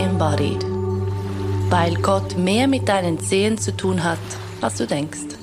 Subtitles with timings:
[0.00, 0.64] Embodied.
[1.68, 4.18] Weil Gott mehr mit deinen Zehen zu tun hat,
[4.62, 5.36] als du denkst.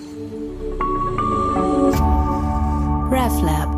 [3.12, 3.70] RefLab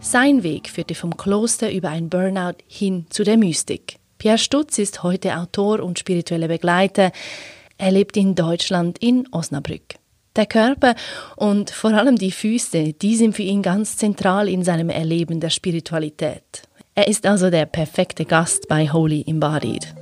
[0.00, 3.96] Sein Weg führte vom Kloster über ein Burnout hin zu der Mystik.
[4.18, 7.12] Pierre Stutz ist heute Autor und spiritueller Begleiter.
[7.78, 10.01] Er lebt in Deutschland in Osnabrück.
[10.34, 10.94] Der Körper
[11.36, 15.50] und vor allem die Füße, die sind für ihn ganz zentral in seinem Erleben der
[15.50, 16.62] Spiritualität.
[16.94, 19.94] Er ist also der perfekte Gast bei Holy Embodied.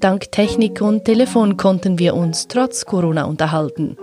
[0.00, 3.96] Dank Technik und Telefon konnten wir uns trotz Corona unterhalten.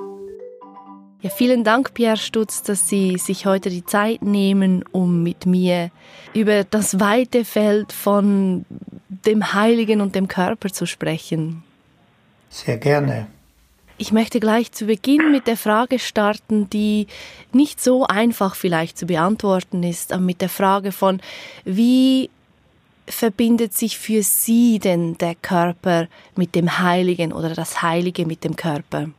[1.22, 5.92] Ja, vielen Dank, Pierre Stutz, dass Sie sich heute die Zeit nehmen, um mit mir
[6.34, 8.66] über das weite Feld von
[9.08, 11.64] dem Heiligen und dem Körper zu sprechen.
[12.54, 13.26] Sehr gerne.
[13.98, 17.08] Ich möchte gleich zu Beginn mit der Frage starten, die
[17.52, 21.20] nicht so einfach vielleicht zu beantworten ist, aber mit der Frage von,
[21.66, 22.30] wie
[23.08, 28.56] verbindet sich für Sie denn der Körper mit dem Heiligen oder das Heilige mit dem
[28.56, 29.10] Körper?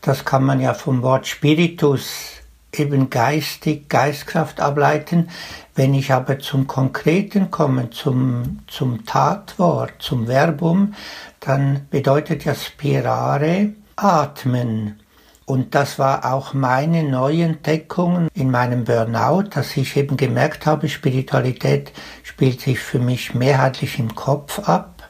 [0.00, 2.38] Das kann man ja vom Wort Spiritus
[2.72, 5.28] eben geistig, Geistkraft ableiten.
[5.74, 10.94] Wenn ich aber zum Konkreten komme, zum, zum Tatwort, zum Verbum,
[11.40, 15.00] dann bedeutet ja Spirare atmen.
[15.44, 20.90] Und das war auch meine neue Entdeckung in meinem Burnout, dass ich eben gemerkt habe,
[20.90, 25.08] Spiritualität spielt sich für mich mehrheitlich im Kopf ab.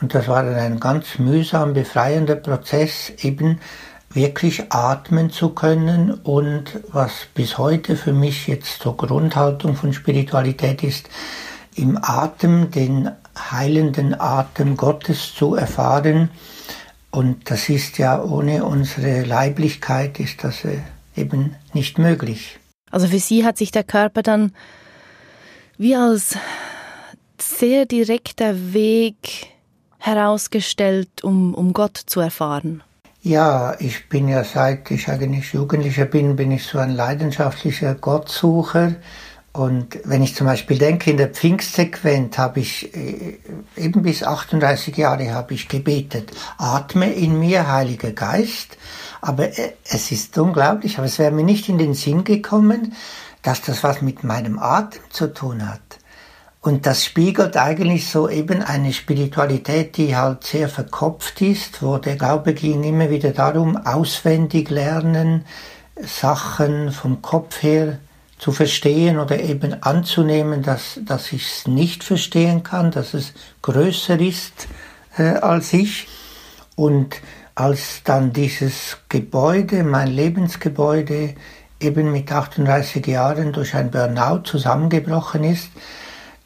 [0.00, 3.60] Und das war dann ein ganz mühsam befreiender Prozess, eben
[4.08, 10.82] wirklich atmen zu können und was bis heute für mich jetzt so Grundhaltung von Spiritualität
[10.82, 11.10] ist,
[11.74, 16.30] im Atem den heilenden Atem Gottes zu erfahren.
[17.10, 20.78] Und das ist ja ohne unsere Leiblichkeit ist das äh,
[21.16, 22.58] eben nicht möglich.
[22.90, 24.52] Also für Sie hat sich der Körper dann
[25.78, 26.36] wie als
[27.40, 29.48] sehr direkter Weg
[29.98, 32.82] herausgestellt, um, um Gott zu erfahren.
[33.22, 38.94] Ja, ich bin ja seit ich eigentlich Jugendlicher bin, bin ich so ein leidenschaftlicher Gottsucher.
[39.56, 43.38] Und wenn ich zum Beispiel denke, in der Pfingstsequenz habe ich äh,
[43.78, 48.76] eben bis 38 Jahre habe ich gebetet, atme in mir, Heiliger Geist.
[49.22, 52.92] Aber äh, es ist unglaublich, aber es wäre mir nicht in den Sinn gekommen,
[53.40, 55.80] dass das was mit meinem Atem zu tun hat.
[56.60, 62.16] Und das spiegelt eigentlich so eben eine Spiritualität, die halt sehr verkopft ist, wo der
[62.16, 65.46] Glaube ging immer wieder darum, auswendig lernen,
[66.02, 68.00] Sachen vom Kopf her
[68.38, 73.32] zu verstehen oder eben anzunehmen, dass, dass ich es nicht verstehen kann, dass es
[73.62, 74.68] größer ist
[75.16, 76.08] äh, als ich.
[76.74, 77.16] Und
[77.54, 81.34] als dann dieses Gebäude, mein Lebensgebäude,
[81.80, 85.70] eben mit 38 Jahren durch ein Burnout zusammengebrochen ist,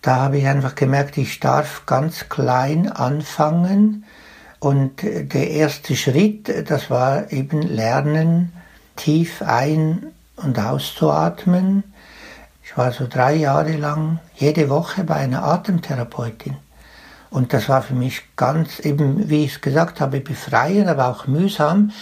[0.03, 4.05] da habe ich einfach gemerkt, ich darf ganz klein anfangen.
[4.61, 8.53] Und der erste Schritt, das war eben lernen,
[8.97, 10.07] tief ein-
[10.43, 11.85] und auszuatmen.
[12.63, 16.57] Ich war so drei Jahre lang jede Woche bei einer Atemtherapeutin.
[17.31, 21.27] Und das war für mich ganz, eben wie ich es gesagt habe, befreiend, aber auch
[21.27, 21.93] mühsam,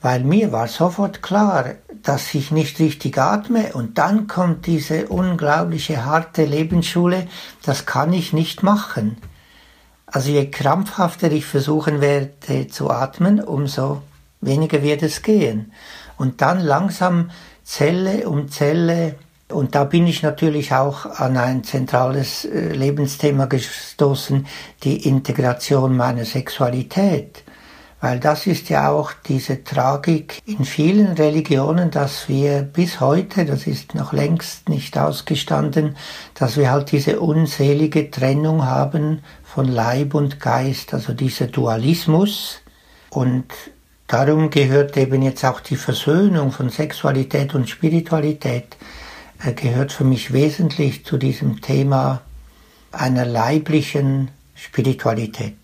[0.00, 6.04] weil mir war sofort klar, dass ich nicht richtig atme und dann kommt diese unglaubliche
[6.04, 7.26] harte Lebensschule,
[7.64, 9.18] das kann ich nicht machen.
[10.06, 14.02] Also je krampfhafter ich versuchen werde zu atmen, umso
[14.40, 15.72] weniger wird es gehen.
[16.16, 17.30] Und dann langsam
[17.68, 19.16] Zelle um Zelle,
[19.52, 24.46] und da bin ich natürlich auch an ein zentrales äh, Lebensthema gestoßen,
[24.84, 27.44] die Integration meiner Sexualität.
[28.00, 33.66] Weil das ist ja auch diese Tragik in vielen Religionen, dass wir bis heute, das
[33.66, 35.94] ist noch längst nicht ausgestanden,
[36.34, 42.60] dass wir halt diese unselige Trennung haben von Leib und Geist, also dieser Dualismus.
[43.10, 43.52] Und
[44.08, 48.76] darum gehört eben jetzt auch die Versöhnung von Sexualität und Spiritualität,
[49.44, 52.22] äh, gehört für mich wesentlich zu diesem Thema
[52.90, 55.56] einer leiblichen Spiritualität.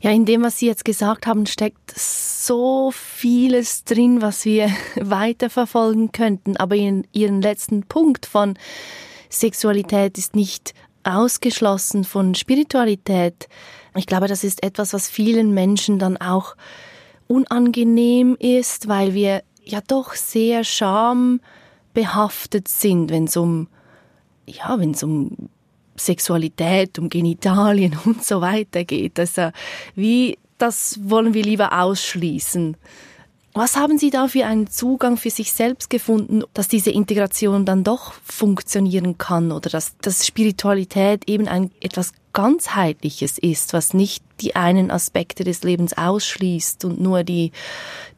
[0.00, 6.12] Ja, in dem, was Sie jetzt gesagt haben, steckt so vieles drin, was wir weiterverfolgen
[6.12, 6.56] könnten.
[6.56, 8.58] Aber in Ihren letzten Punkt von
[9.30, 13.48] Sexualität ist nicht ausgeschlossen von Spiritualität.
[13.94, 16.56] Ich glaube, das ist etwas, was vielen Menschen dann auch
[17.28, 23.68] unangenehm ist, weil wir ja doch sehr schambehaftet sind, wenn es um
[24.46, 25.48] ja, wenn um
[25.96, 29.18] Sexualität, um Genitalien und so weiter geht.
[29.18, 29.50] Also
[29.94, 32.76] wie das wollen wir lieber ausschließen.
[33.56, 37.84] Was haben Sie da für einen Zugang für sich selbst gefunden, dass diese Integration dann
[37.84, 44.56] doch funktionieren kann oder dass, dass Spiritualität eben ein etwas ganzheitliches ist, was nicht die
[44.56, 47.50] einen Aspekte des Lebens ausschließt und nur die,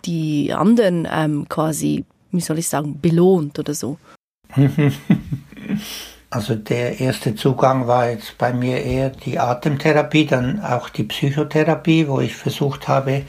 [0.05, 3.97] die anderen ähm, quasi, wie soll ich sagen, belohnt oder so?
[6.31, 12.07] Also der erste Zugang war jetzt bei mir eher die Atemtherapie, dann auch die Psychotherapie,
[12.07, 13.23] wo ich versucht habe,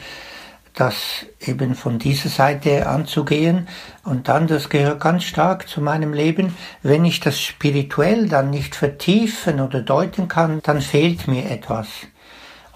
[0.74, 3.68] das eben von dieser Seite anzugehen.
[4.04, 8.76] Und dann, das gehört ganz stark zu meinem Leben, wenn ich das spirituell dann nicht
[8.76, 11.88] vertiefen oder deuten kann, dann fehlt mir etwas.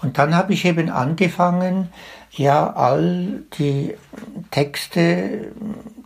[0.02, 1.88] Und dann habe ich eben angefangen,
[2.30, 3.94] ja, all die
[4.50, 5.52] Texte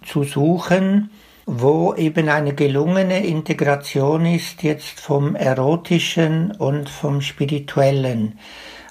[0.05, 1.11] zu suchen,
[1.47, 8.39] wo eben eine gelungene Integration ist jetzt vom erotischen und vom spirituellen.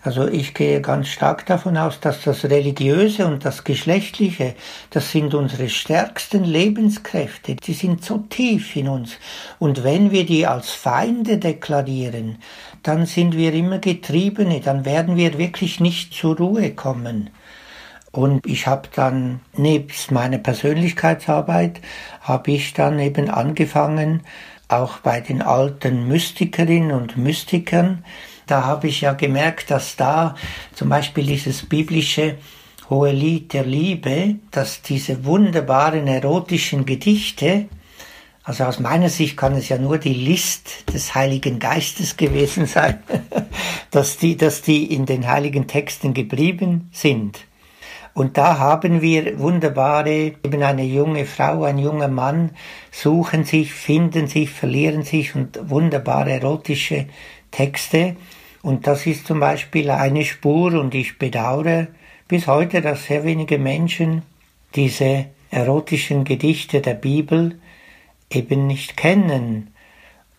[0.03, 4.55] Also ich gehe ganz stark davon aus, dass das Religiöse und das Geschlechtliche,
[4.91, 9.17] das sind unsere stärksten Lebenskräfte, die sind so tief in uns.
[9.59, 12.37] Und wenn wir die als Feinde deklarieren,
[12.83, 17.31] dann sind wir immer Getriebene, dann werden wir wirklich nicht zur Ruhe kommen.
[18.11, 21.81] Und ich habe dann, nebst meiner Persönlichkeitsarbeit,
[22.21, 24.21] habe ich dann eben angefangen,
[24.69, 28.03] auch bei den alten Mystikerinnen und Mystikern,
[28.47, 30.35] da habe ich ja gemerkt, dass da
[30.73, 32.37] zum Beispiel dieses biblische
[32.89, 37.67] Hohe Lied der Liebe, dass diese wunderbaren erotischen Gedichte,
[38.43, 43.03] also aus meiner Sicht kann es ja nur die List des Heiligen Geistes gewesen sein,
[43.91, 47.39] dass die, dass die in den heiligen Texten geblieben sind.
[48.13, 52.51] Und da haben wir wunderbare, eben eine junge Frau, ein junger Mann
[52.89, 57.05] suchen sich, finden sich, verlieren sich und wunderbare erotische
[57.51, 58.15] Texte.
[58.61, 61.87] Und das ist zum Beispiel eine Spur und ich bedauere
[62.27, 64.23] bis heute, dass sehr wenige Menschen
[64.75, 67.59] diese erotischen Gedichte der Bibel
[68.29, 69.73] eben nicht kennen.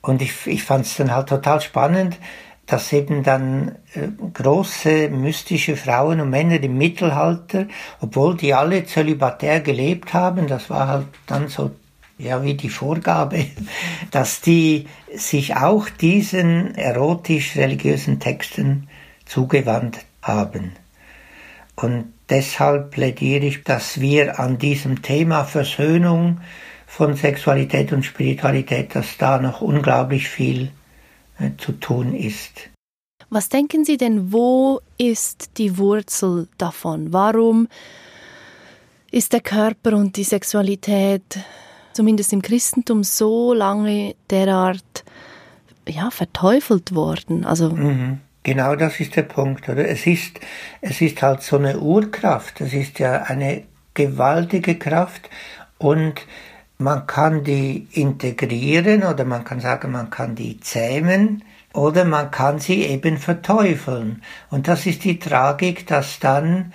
[0.03, 2.19] Und ich, ich fand es dann halt total spannend,
[2.67, 7.67] dass eben dann äh, große mystische Frauen und Männer im Mittelalter,
[8.00, 11.70] obwohl die alle zölibatär gelebt haben, das war halt dann so
[12.19, 13.47] ja wie die Vorgabe,
[14.11, 18.88] dass die sich auch diesen erotisch-religiösen Texten
[19.25, 20.73] zugewandt haben.
[21.76, 26.41] Und deshalb plädiere ich, dass wir an diesem Thema Versöhnung
[26.87, 30.73] von Sexualität und Spiritualität, dass da noch unglaublich viel
[31.38, 32.70] äh, zu tun ist.
[33.31, 37.12] Was denken Sie denn, wo ist die Wurzel davon?
[37.12, 37.69] Warum
[39.11, 41.38] ist der Körper und die Sexualität
[41.98, 45.04] zumindest im Christentum so lange derart
[45.88, 47.44] ja, verteufelt worden.
[47.44, 48.20] Also mhm.
[48.44, 49.88] Genau das ist der Punkt, oder?
[49.88, 50.38] Es ist,
[50.80, 53.64] es ist halt so eine Urkraft, es ist ja eine
[53.94, 55.28] gewaltige Kraft
[55.78, 56.14] und
[56.78, 61.42] man kann die integrieren oder man kann sagen, man kann die zähmen
[61.74, 64.22] oder man kann sie eben verteufeln.
[64.50, 66.72] Und das ist die Tragik, dass dann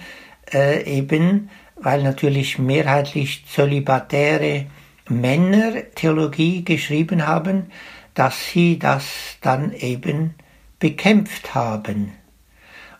[0.53, 4.65] äh, eben, weil natürlich mehrheitlich zölibatäre
[5.09, 7.71] Männer Theologie geschrieben haben,
[8.13, 10.35] dass sie das dann eben
[10.79, 12.13] bekämpft haben.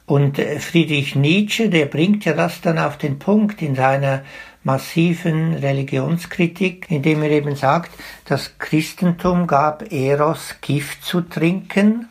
[0.06, 4.24] Und äh, Friedrich Nietzsche, der bringt ja das dann auf den Punkt in seiner
[4.64, 7.92] massiven Religionskritik, indem er eben sagt,
[8.26, 12.10] das Christentum gab Eros Gift zu trinken,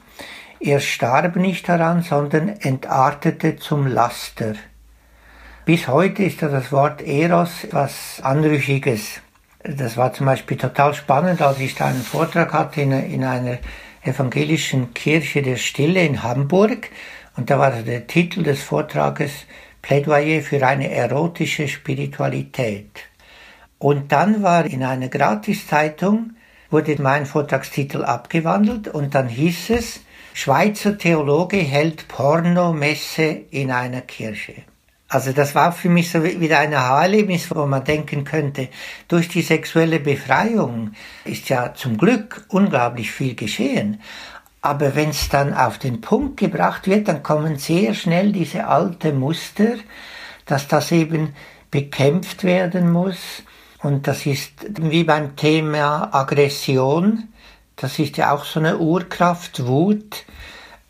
[0.61, 4.55] er starb nicht daran, sondern entartete zum Laster.
[5.64, 9.21] Bis heute ist das Wort Eros was Anrüchiges.
[9.64, 13.59] Das war zum Beispiel total spannend, als ich da einen Vortrag hatte in, in einer
[14.02, 16.90] evangelischen Kirche der Stille in Hamburg.
[17.37, 19.31] Und da war der Titel des Vortrages
[19.81, 23.02] Plädoyer für eine erotische Spiritualität.
[23.78, 26.33] Und dann war in einer Gratiszeitung,
[26.71, 30.00] wurde mein Vortragstitel abgewandelt und dann hieß es,
[30.35, 34.54] Schweizer Theologe hält Pornomesse in einer Kirche.
[35.12, 38.71] Also das war für mich so wieder ein Aha-Erlebnis, wo man denken könnte,
[39.09, 40.92] durch die sexuelle Befreiung
[41.26, 44.00] ist ja zum Glück unglaublich viel geschehen.
[44.62, 49.12] Aber wenn es dann auf den Punkt gebracht wird, dann kommen sehr schnell diese alte
[49.12, 49.75] Muster,
[50.47, 51.35] dass das eben
[51.71, 53.42] bekämpft werden muss.
[53.83, 57.28] Und das ist wie beim Thema Aggression,
[57.76, 60.25] das ist ja auch so eine Urkraft, Wut,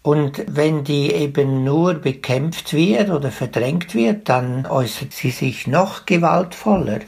[0.03, 6.07] und wenn die eben nur bekämpft wird oder verdrängt wird, dann äußert sie sich noch
[6.07, 7.01] gewaltvoller.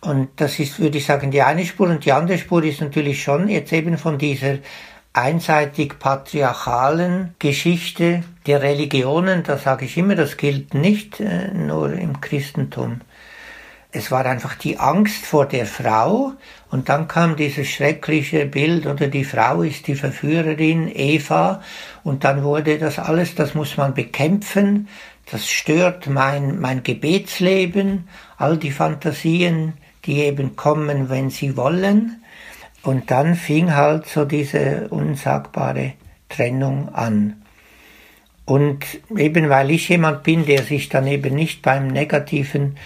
[0.00, 1.88] Und das ist, würde ich sagen, die eine Spur.
[1.88, 4.58] Und die andere Spur ist natürlich schon jetzt eben von dieser
[5.12, 12.20] einseitig patriarchalen Geschichte der Religionen, da sage ich immer, das gilt nicht äh, nur im
[12.20, 13.00] Christentum.
[13.98, 16.34] Es war einfach die Angst vor der Frau
[16.70, 21.60] und dann kam dieses schreckliche Bild oder die Frau ist die Verführerin Eva
[22.04, 24.86] und dann wurde das alles, das muss man bekämpfen,
[25.32, 29.72] das stört mein, mein Gebetsleben, all die Fantasien,
[30.04, 32.22] die eben kommen, wenn sie wollen.
[32.84, 35.94] Und dann fing halt so diese unsagbare
[36.28, 37.42] Trennung an.
[38.44, 38.84] Und
[39.16, 42.76] eben weil ich jemand bin, der sich dann eben nicht beim negativen,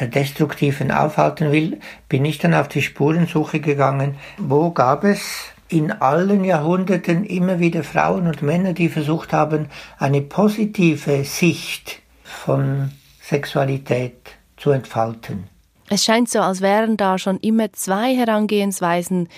[0.00, 4.16] destruktiven aufhalten will, bin ich dann auf die Spurensuche gegangen.
[4.38, 10.22] Wo gab es in allen Jahrhunderten immer wieder Frauen und Männer, die versucht haben, eine
[10.22, 15.48] positive Sicht von Sexualität zu entfalten.
[15.88, 19.28] Es scheint so, als wären da schon immer zwei Herangehensweisen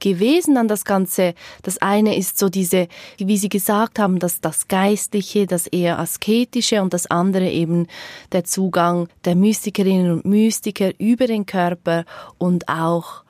[0.00, 1.34] gewesen an das Ganze.
[1.62, 2.88] Das eine ist so diese,
[3.18, 7.86] wie Sie gesagt haben, das, das Geistliche, das eher Asketische und das andere eben
[8.32, 12.04] der Zugang der Mystikerinnen und Mystiker über den Körper
[12.38, 13.22] und auch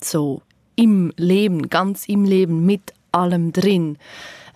[0.00, 0.42] so
[0.76, 3.98] im Leben, ganz im Leben, mit allem drin.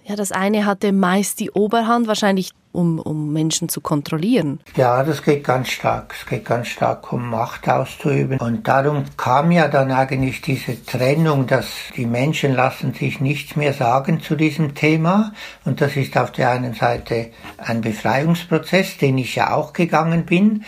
[0.08, 4.60] Ja, das eine hatte meist die Oberhand, wahrscheinlich um, um Menschen zu kontrollieren.
[4.76, 6.14] Ja, das geht ganz stark.
[6.16, 8.38] Es geht ganz stark um Macht auszuüben.
[8.38, 13.72] Und darum kam ja dann eigentlich diese Trennung, dass die Menschen lassen sich nichts mehr
[13.72, 15.32] sagen zu diesem Thema.
[15.64, 20.64] Und das ist auf der einen Seite ein Befreiungsprozess, den ich ja auch gegangen bin.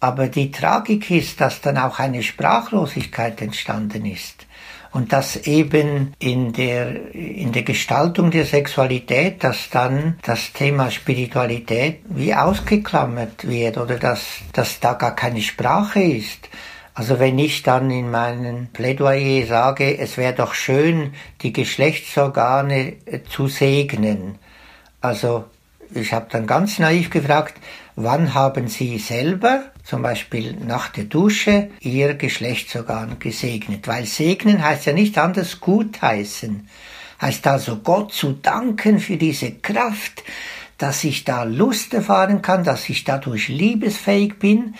[0.00, 4.41] Aber die Tragik ist, dass dann auch eine Sprachlosigkeit entstanden ist
[4.92, 12.00] und dass eben in der, in der Gestaltung der Sexualität, dass dann das Thema Spiritualität
[12.04, 16.48] wie ausgeklammert wird oder dass, dass da gar keine Sprache ist.
[16.94, 22.94] Also wenn ich dann in meinem Plädoyer sage, es wäre doch schön, die Geschlechtsorgane
[23.30, 24.38] zu segnen.
[25.00, 25.46] Also
[25.94, 27.54] ich habe dann ganz naiv gefragt,
[27.96, 33.88] wann haben Sie selber zum Beispiel nach der Dusche ihr Geschlechtsorgan gesegnet.
[33.88, 36.68] Weil segnen heißt ja nicht anders gutheißen.
[37.20, 40.22] Heißt also Gott zu danken für diese Kraft,
[40.78, 44.74] dass ich da Lust erfahren kann, dass ich dadurch liebesfähig bin.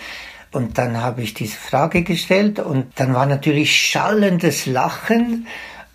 [0.50, 5.46] Und dann habe ich diese Frage gestellt und dann war natürlich schallendes Lachen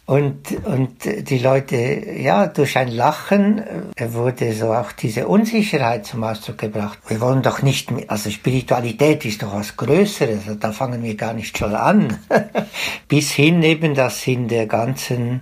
[0.07, 6.23] und, und die Leute, ja, durch ein Lachen äh, wurde so auch diese Unsicherheit zum
[6.23, 6.99] Ausdruck gebracht.
[7.09, 11.33] Wir wollen doch nicht, also Spiritualität ist doch was Größeres, also da fangen wir gar
[11.33, 12.19] nicht schon an.
[13.09, 15.41] Bis hin eben, dass in der ganzen,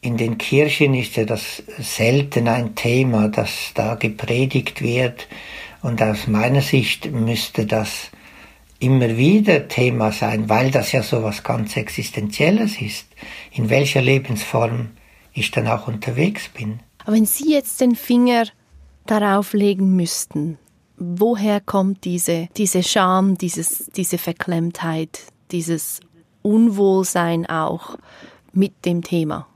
[0.00, 5.26] in den Kirchen ist ja das selten ein Thema, das da gepredigt wird.
[5.82, 8.12] Und aus meiner Sicht müsste das
[8.78, 13.06] immer wieder Thema sein, weil das ja so was ganz Existenzielles ist,
[13.52, 14.90] in welcher Lebensform
[15.32, 16.80] ich dann auch unterwegs bin.
[17.04, 18.44] Aber wenn Sie jetzt den Finger
[19.06, 20.58] darauf legen müssten,
[20.96, 26.00] woher kommt diese, diese Scham, dieses, diese Verklemmtheit, dieses
[26.42, 27.98] Unwohlsein auch
[28.52, 29.46] mit dem Thema?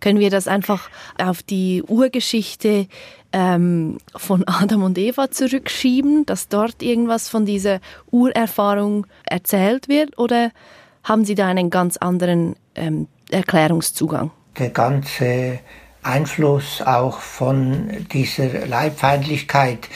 [0.00, 0.88] Können wir das einfach
[1.18, 2.88] auf die Urgeschichte
[3.32, 10.18] ähm, von Adam und Eva zurückschieben, dass dort irgendwas von dieser Urerfahrung erzählt wird?
[10.18, 10.50] Oder
[11.04, 14.30] haben Sie da einen ganz anderen ähm, Erklärungszugang?
[14.58, 15.60] Der ganze
[16.02, 19.88] Einfluss auch von dieser Leibfeindlichkeit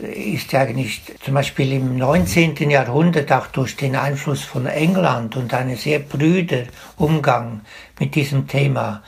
[0.00, 2.70] ist ja eigentlich zum Beispiel im 19.
[2.70, 6.64] Jahrhundert auch durch den Einfluss von England und einen sehr brüder
[6.96, 7.60] Umgang
[8.00, 9.02] mit diesem Thema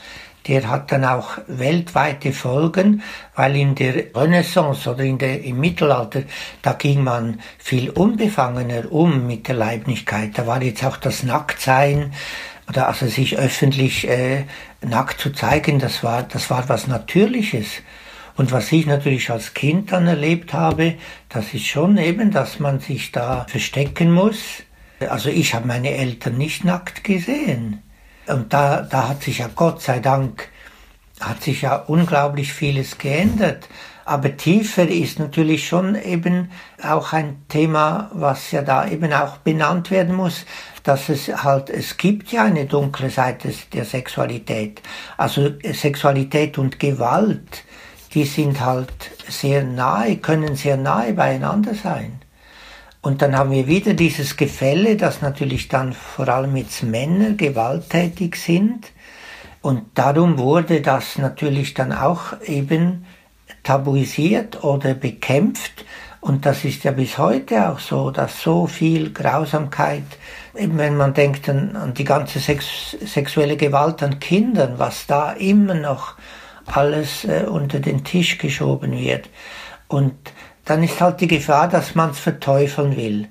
[0.47, 3.01] der hat dann auch weltweite Folgen,
[3.35, 6.23] weil in der Renaissance oder in der, im Mittelalter,
[6.61, 10.37] da ging man viel unbefangener um mit der Leiblichkeit.
[10.37, 12.13] Da war jetzt auch das Nacktsein
[12.69, 14.45] oder also sich öffentlich äh,
[14.81, 17.67] nackt zu zeigen, das war, das war was Natürliches.
[18.37, 20.95] Und was ich natürlich als Kind dann erlebt habe,
[21.29, 24.63] das ist schon eben, dass man sich da verstecken muss.
[24.99, 27.81] Also ich habe meine Eltern nicht nackt gesehen.
[28.27, 30.49] Und da, da hat sich ja Gott sei Dank,
[31.19, 33.69] hat sich ja unglaublich vieles geändert.
[34.07, 36.51] Aber tiefer ist natürlich schon eben
[36.83, 40.45] auch ein Thema, was ja da eben auch benannt werden muss,
[40.83, 44.83] dass es halt, es gibt ja eine dunkle Seite der Sexualität.
[45.17, 47.63] Also Sexualität und Gewalt,
[48.13, 48.93] die sind halt
[49.27, 52.21] sehr nahe, können sehr nahe beieinander sein.
[53.05, 58.35] Und dann haben wir wieder dieses Gefälle, dass natürlich dann vor allem jetzt Männer gewalttätig
[58.35, 58.91] sind.
[59.61, 63.05] Und darum wurde das natürlich dann auch eben
[63.61, 65.85] tabuisiert oder bekämpft.
[66.19, 70.17] Und das ist ja bis heute auch so, dass so viel Grausamkeit,
[70.55, 75.33] eben wenn man denkt an, an die ganze Sex, sexuelle Gewalt an Kindern, was da
[75.33, 76.15] immer noch
[76.65, 79.29] alles äh, unter den Tisch geschoben wird.
[79.87, 80.15] Und
[80.65, 83.27] dann ist halt die Gefahr, dass man es verteufeln will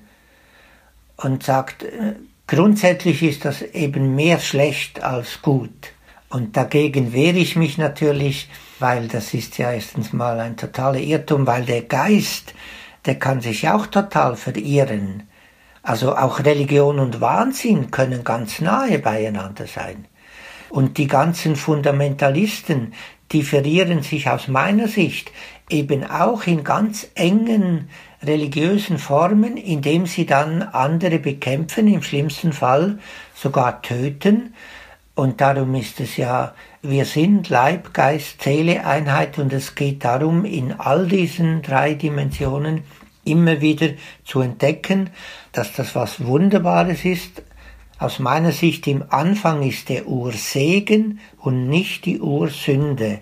[1.17, 2.15] und sagt, äh,
[2.47, 5.91] grundsätzlich ist das eben mehr schlecht als gut.
[6.29, 8.49] Und dagegen wehre ich mich natürlich,
[8.79, 12.53] weil das ist ja erstens mal ein totaler Irrtum, weil der Geist,
[13.05, 15.23] der kann sich auch total verirren.
[15.81, 20.05] Also auch Religion und Wahnsinn können ganz nahe beieinander sein.
[20.69, 22.93] Und die ganzen Fundamentalisten,
[23.31, 25.31] die verirren sich aus meiner Sicht
[25.69, 27.89] eben auch in ganz engen
[28.23, 32.99] religiösen Formen, indem sie dann andere bekämpfen, im schlimmsten Fall
[33.33, 34.53] sogar töten.
[35.15, 40.45] Und darum ist es ja, wir sind Leib, Geist, Seele, Einheit und es geht darum,
[40.45, 42.83] in all diesen drei Dimensionen
[43.23, 43.89] immer wieder
[44.23, 45.09] zu entdecken,
[45.51, 47.41] dass das was Wunderbares ist.
[48.05, 53.21] Aus meiner Sicht im Anfang ist der Ursegen und nicht die Ursünde.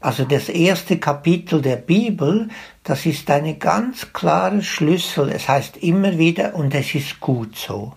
[0.00, 2.48] Also das erste Kapitel der Bibel,
[2.82, 5.28] das ist eine ganz klare Schlüssel.
[5.28, 7.92] Es heißt immer wieder, und es ist gut so.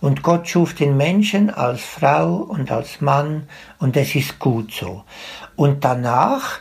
[0.00, 3.48] Und Gott schuf den Menschen als Frau und als Mann,
[3.80, 5.02] und es ist gut so.
[5.56, 6.60] Und danach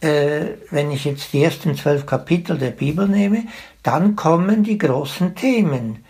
[0.00, 3.44] äh, wenn ich jetzt die ersten zwölf Kapitel der Bibel nehme,
[3.82, 6.05] dann kommen die großen Themen.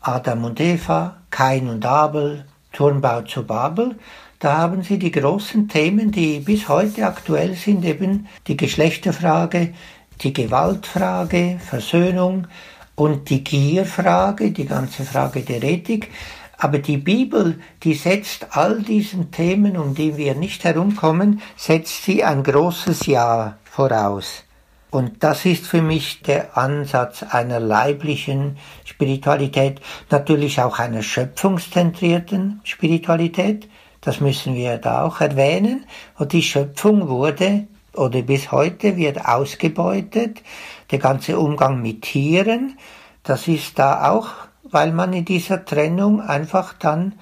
[0.00, 3.96] Adam und Eva, Kain und Abel, Turmbau zu Babel.
[4.38, 9.74] Da haben Sie die großen Themen, die bis heute aktuell sind, eben die Geschlechterfrage,
[10.20, 12.46] die Gewaltfrage, Versöhnung
[12.94, 16.10] und die Gierfrage, die ganze Frage der Ethik.
[16.56, 22.24] Aber die Bibel, die setzt all diesen Themen, um die wir nicht herumkommen, setzt sie
[22.24, 24.44] ein großes Ja voraus.
[24.90, 29.80] Und das ist für mich der Ansatz einer leiblichen Spiritualität,
[30.10, 33.68] natürlich auch einer schöpfungszentrierten Spiritualität.
[34.00, 35.84] Das müssen wir da auch erwähnen.
[36.16, 40.42] Und die Schöpfung wurde oder bis heute wird ausgebeutet.
[40.90, 42.78] Der ganze Umgang mit Tieren,
[43.22, 47.14] das ist da auch weil man in dieser Trennung einfach dann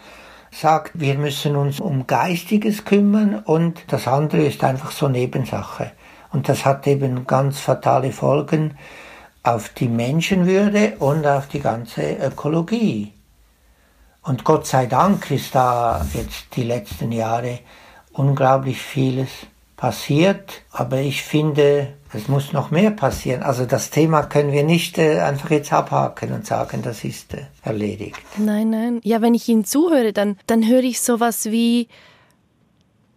[0.51, 5.93] sagt, wir müssen uns um Geistiges kümmern und das andere ist einfach so Nebensache.
[6.37, 8.77] Und das hat eben ganz fatale Folgen
[9.43, 13.15] auf die Menschenwürde und auf die ganze Ökologie.
[14.23, 17.61] Und Gott sei Dank ist da jetzt die letzten Jahre
[18.13, 19.31] unglaublich vieles
[19.79, 23.43] passiert, aber ich finde, es muss noch mehr passieren.
[23.43, 27.47] Also das Thema können wir nicht äh, einfach jetzt abhaken und sagen, das ist äh,
[27.63, 28.21] erledigt.
[28.37, 29.01] Nein, nein.
[29.05, 31.89] Ja, wenn ich Ihnen zuhöre, dann, dann höre ich sowas wie,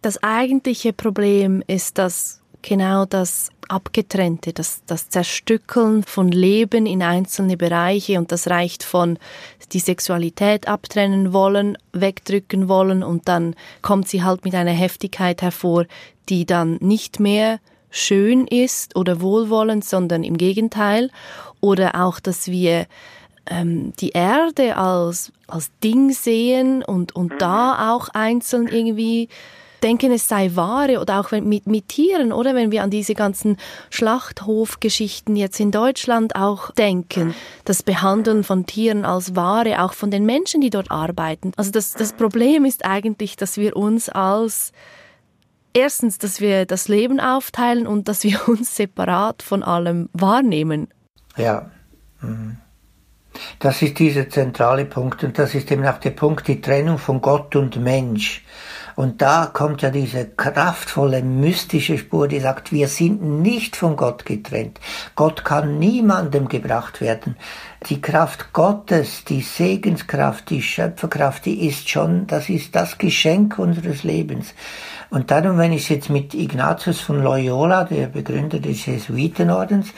[0.00, 7.56] das eigentliche Problem ist das genau das Abgetrennte, das, das Zerstückeln von Leben in einzelne
[7.56, 9.18] Bereiche und das reicht von
[9.72, 15.86] die Sexualität abtrennen wollen, wegdrücken wollen und dann kommt sie halt mit einer Heftigkeit hervor,
[16.28, 21.10] die dann nicht mehr schön ist oder wohlwollend, sondern im Gegenteil.
[21.60, 22.86] Oder auch, dass wir
[23.46, 27.38] ähm, die Erde als, als Ding sehen und, und mhm.
[27.38, 29.28] da auch einzeln irgendwie
[29.82, 33.56] denken, es sei Ware oder auch mit, mit Tieren, oder wenn wir an diese ganzen
[33.90, 40.24] Schlachthofgeschichten jetzt in Deutschland auch denken, das Behandeln von Tieren als Ware, auch von den
[40.26, 41.52] Menschen, die dort arbeiten.
[41.56, 44.72] Also das, das Problem ist eigentlich, dass wir uns als
[45.72, 50.88] erstens, dass wir das Leben aufteilen und dass wir uns separat von allem wahrnehmen.
[51.36, 51.70] Ja.
[52.20, 52.58] Mhm.
[53.60, 57.20] Das ist dieser zentrale Punkt und das ist eben auch der Punkt, die Trennung von
[57.20, 58.44] Gott und Mensch.
[58.96, 64.24] Und da kommt ja diese kraftvolle, mystische Spur, die sagt, wir sind nicht von Gott
[64.24, 64.80] getrennt.
[65.14, 67.36] Gott kann niemandem gebracht werden.
[67.88, 74.02] Die Kraft Gottes, die Segenskraft, die Schöpferkraft, die ist schon, das ist das Geschenk unseres
[74.02, 74.54] Lebens.
[75.10, 79.88] Und darum, wenn ich es jetzt mit Ignatius von Loyola, der Begründer des Jesuitenordens,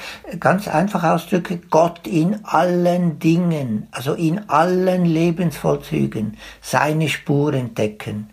[0.40, 8.30] ganz einfach ausdrücke, Gott in allen Dingen, also in allen Lebensvollzügen, seine Spur entdecken.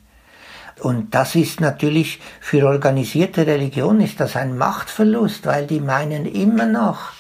[0.82, 6.65] Und das ist natürlich für organisierte Religion ist das ein Machtverlust, weil die meinen immer
[6.65, 7.12] noch,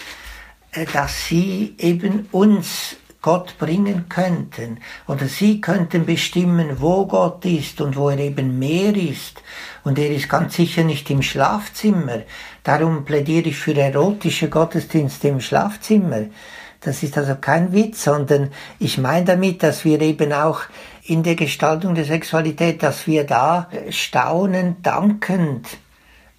[0.71, 4.79] äh, dass sie eben uns Gott bringen könnten.
[5.07, 9.41] Oder sie könnten bestimmen, wo Gott ist und wo er eben mehr ist.
[9.83, 12.19] Und er ist ganz sicher nicht im Schlafzimmer.
[12.63, 16.27] Darum plädiere ich für erotische Gottesdienste im Schlafzimmer.
[16.81, 20.61] Das ist also kein Witz, sondern ich meine damit, dass wir eben auch
[21.09, 25.67] in der Gestaltung der Sexualität, dass wir da staunend, dankend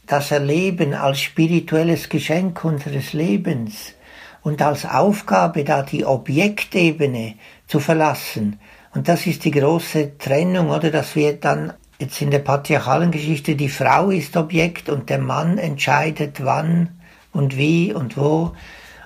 [0.07, 3.95] das Erleben als spirituelles Geschenk unseres Lebens
[4.43, 7.35] und als Aufgabe da die Objektebene
[7.67, 8.59] zu verlassen.
[8.93, 13.55] Und das ist die große Trennung, oder dass wir dann jetzt in der patriarchalen Geschichte
[13.55, 16.89] die Frau ist Objekt und der Mann entscheidet wann
[17.33, 18.53] und wie und wo.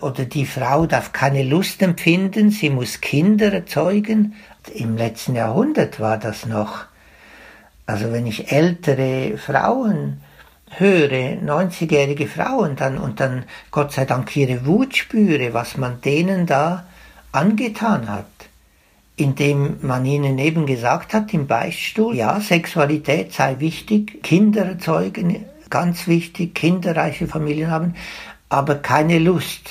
[0.00, 4.34] Oder die Frau darf keine Lust empfinden, sie muss Kinder erzeugen.
[4.68, 6.84] Im letzten Jahrhundert war das noch.
[7.86, 10.20] Also wenn ich ältere Frauen
[10.70, 16.46] höre, 90-jährige Frauen dann und dann Gott sei Dank ihre Wut spüre, was man denen
[16.46, 16.86] da
[17.32, 18.26] angetan hat,
[19.16, 26.06] indem man ihnen eben gesagt hat im Beichtstuhl, ja, Sexualität sei wichtig, Kinder erzeugen, ganz
[26.06, 27.94] wichtig, kinderreiche Familien haben,
[28.48, 29.70] aber keine Lust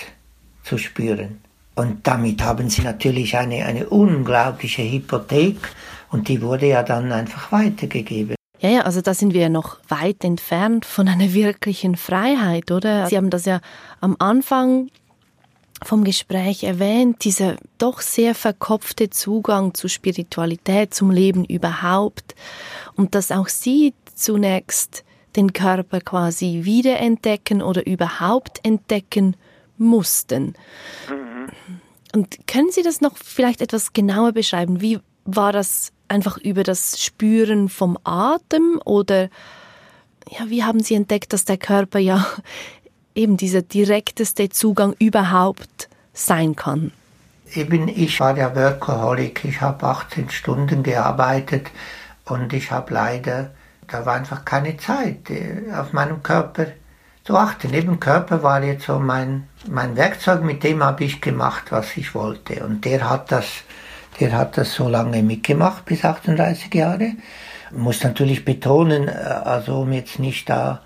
[0.64, 1.42] zu spüren.
[1.76, 5.58] Und damit haben sie natürlich eine, eine unglaubliche Hypothek
[6.12, 8.36] und die wurde ja dann einfach weitergegeben.
[8.60, 13.08] Ja, ja, also da sind wir ja noch weit entfernt von einer wirklichen Freiheit, oder?
[13.08, 13.60] Sie haben das ja
[14.00, 14.90] am Anfang
[15.84, 22.36] vom Gespräch erwähnt, dieser doch sehr verkopfte Zugang zu Spiritualität, zum Leben überhaupt
[22.96, 25.04] und dass auch Sie zunächst
[25.36, 29.36] den Körper quasi wiederentdecken oder überhaupt entdecken
[29.78, 30.54] mussten.
[32.14, 34.82] Und können Sie das noch vielleicht etwas genauer beschreiben?
[34.82, 39.30] Wie war das einfach über das Spüren vom Atem oder
[40.30, 42.26] ja, wie haben Sie entdeckt, dass der Körper ja
[43.16, 46.92] eben dieser direkteste Zugang überhaupt sein kann?
[47.54, 51.70] Eben, ich war ja Workaholic, ich habe 18 Stunden gearbeitet
[52.26, 53.52] und ich habe leider,
[53.88, 56.68] da war einfach keine Zeit äh, auf meinem Körper
[57.30, 57.74] achten.
[57.74, 62.14] Eben Körper war jetzt so mein, mein Werkzeug, mit dem habe ich gemacht, was ich
[62.14, 62.66] wollte.
[62.66, 63.46] Und der hat das
[64.20, 67.14] der hat das so lange mitgemacht, bis 38 Jahre.
[67.72, 70.82] Muss natürlich betonen, äh, also um jetzt nicht da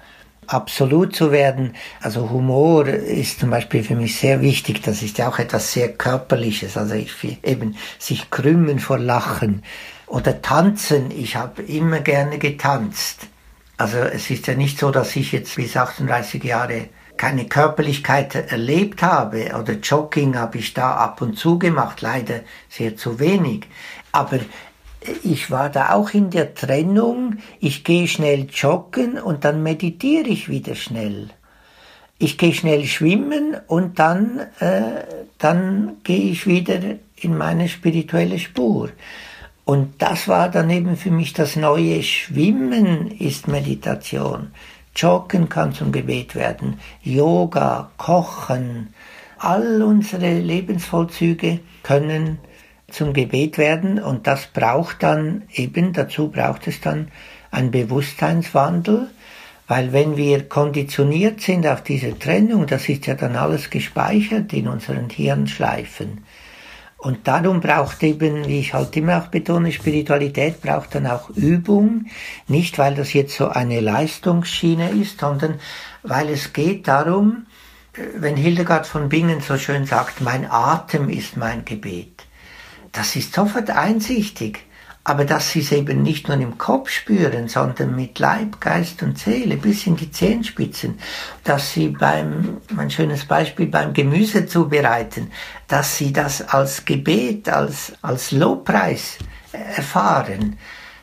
[0.47, 1.75] absolut zu werden.
[2.01, 4.81] Also Humor ist zum Beispiel für mich sehr wichtig.
[4.81, 6.77] Das ist ja auch etwas sehr Körperliches.
[6.77, 7.11] Also ich
[7.43, 9.63] eben sich krümmen vor Lachen
[10.05, 11.11] oder tanzen.
[11.11, 13.27] Ich habe immer gerne getanzt.
[13.77, 19.01] Also es ist ja nicht so, dass ich jetzt bis 38 Jahre keine Körperlichkeit erlebt
[19.01, 23.65] habe oder Jogging habe ich da ab und zu gemacht, leider sehr zu wenig.
[24.11, 24.39] Aber
[25.23, 30.49] ich war da auch in der Trennung, ich gehe schnell joggen und dann meditiere ich
[30.49, 31.29] wieder schnell.
[32.19, 35.03] Ich gehe schnell schwimmen und dann, äh,
[35.37, 36.79] dann gehe ich wieder
[37.15, 38.89] in meine spirituelle Spur.
[39.67, 44.53] Und das war dann eben für mich das neue Schwimmen ist Meditation.
[44.95, 48.93] Joggen kann zum Gebet werden, Yoga, Kochen,
[49.37, 52.39] all unsere Lebensvollzüge können
[52.89, 57.09] zum Gebet werden und das braucht dann eben, dazu braucht es dann
[57.51, 59.09] einen Bewusstseinswandel,
[59.67, 64.69] weil wenn wir konditioniert sind auf diese Trennung, das ist ja dann alles gespeichert in
[64.69, 66.23] unseren Hirnschleifen.
[66.97, 72.07] Und darum braucht eben, wie ich halt immer auch betone, Spiritualität braucht dann auch Übung.
[72.47, 75.59] Nicht, weil das jetzt so eine Leistungsschiene ist, sondern
[76.01, 77.45] weil es geht darum,
[77.93, 82.25] äh, wenn Hildegard von Bingen so schön sagt, mein Atem ist mein Gebet.
[82.91, 84.67] Das ist sofort einsichtig
[85.07, 89.17] aber dass sie es eben nicht nur im Kopf spüren, sondern mit Leib, Geist und
[89.17, 90.99] Seele bis in die Zehenspitzen,
[91.45, 95.31] dass sie beim, mein schönes Beispiel, beim Gemüse zubereiten,
[95.67, 99.17] dass sie das als Gebet, als, als Lobpreis
[99.51, 100.57] erfahren.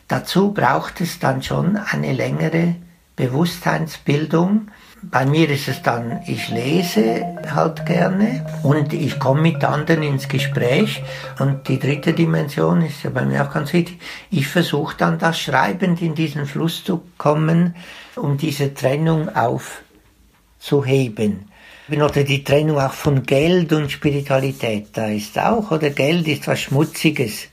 [0.08, 2.76] Dazu braucht es dann schon eine längere
[3.16, 4.68] Bewusstseinsbildung,
[5.10, 7.24] bei mir ist es dann, ich lese
[7.54, 11.02] halt gerne und ich komme mit anderen ins Gespräch.
[11.38, 14.00] Und die dritte Dimension ist ja bei mir auch ganz wichtig.
[14.30, 17.74] Ich versuche dann das schreibend in diesen Fluss zu kommen,
[18.16, 21.50] um diese Trennung aufzuheben.
[21.88, 24.88] Oder die Trennung auch von Geld und Spiritualität.
[24.94, 27.48] Da ist auch, oder Geld ist was Schmutziges.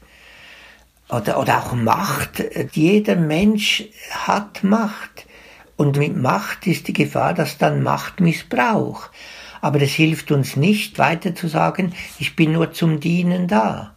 [1.10, 2.42] Oder, oder auch Macht.
[2.72, 5.26] Jeder Mensch hat Macht.
[5.76, 9.10] Und mit Macht ist die Gefahr, dass dann Machtmissbrauch.
[9.60, 13.96] Aber es hilft uns nicht weiter zu sagen, ich bin nur zum Dienen da.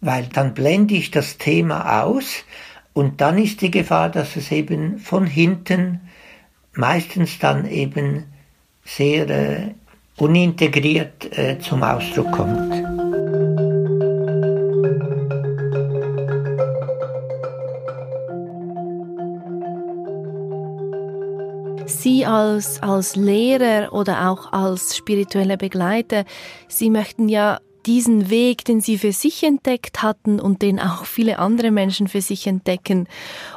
[0.00, 2.44] Weil dann blende ich das Thema aus
[2.92, 6.00] und dann ist die Gefahr, dass es eben von hinten
[6.74, 8.24] meistens dann eben
[8.84, 9.74] sehr äh,
[10.18, 12.72] unintegriert äh, zum Ausdruck kommt.
[21.86, 26.24] Sie als, als Lehrer oder auch als spiritueller Begleiter,
[26.68, 31.38] Sie möchten ja diesen Weg, den Sie für sich entdeckt hatten und den auch viele
[31.38, 33.08] andere Menschen für sich entdecken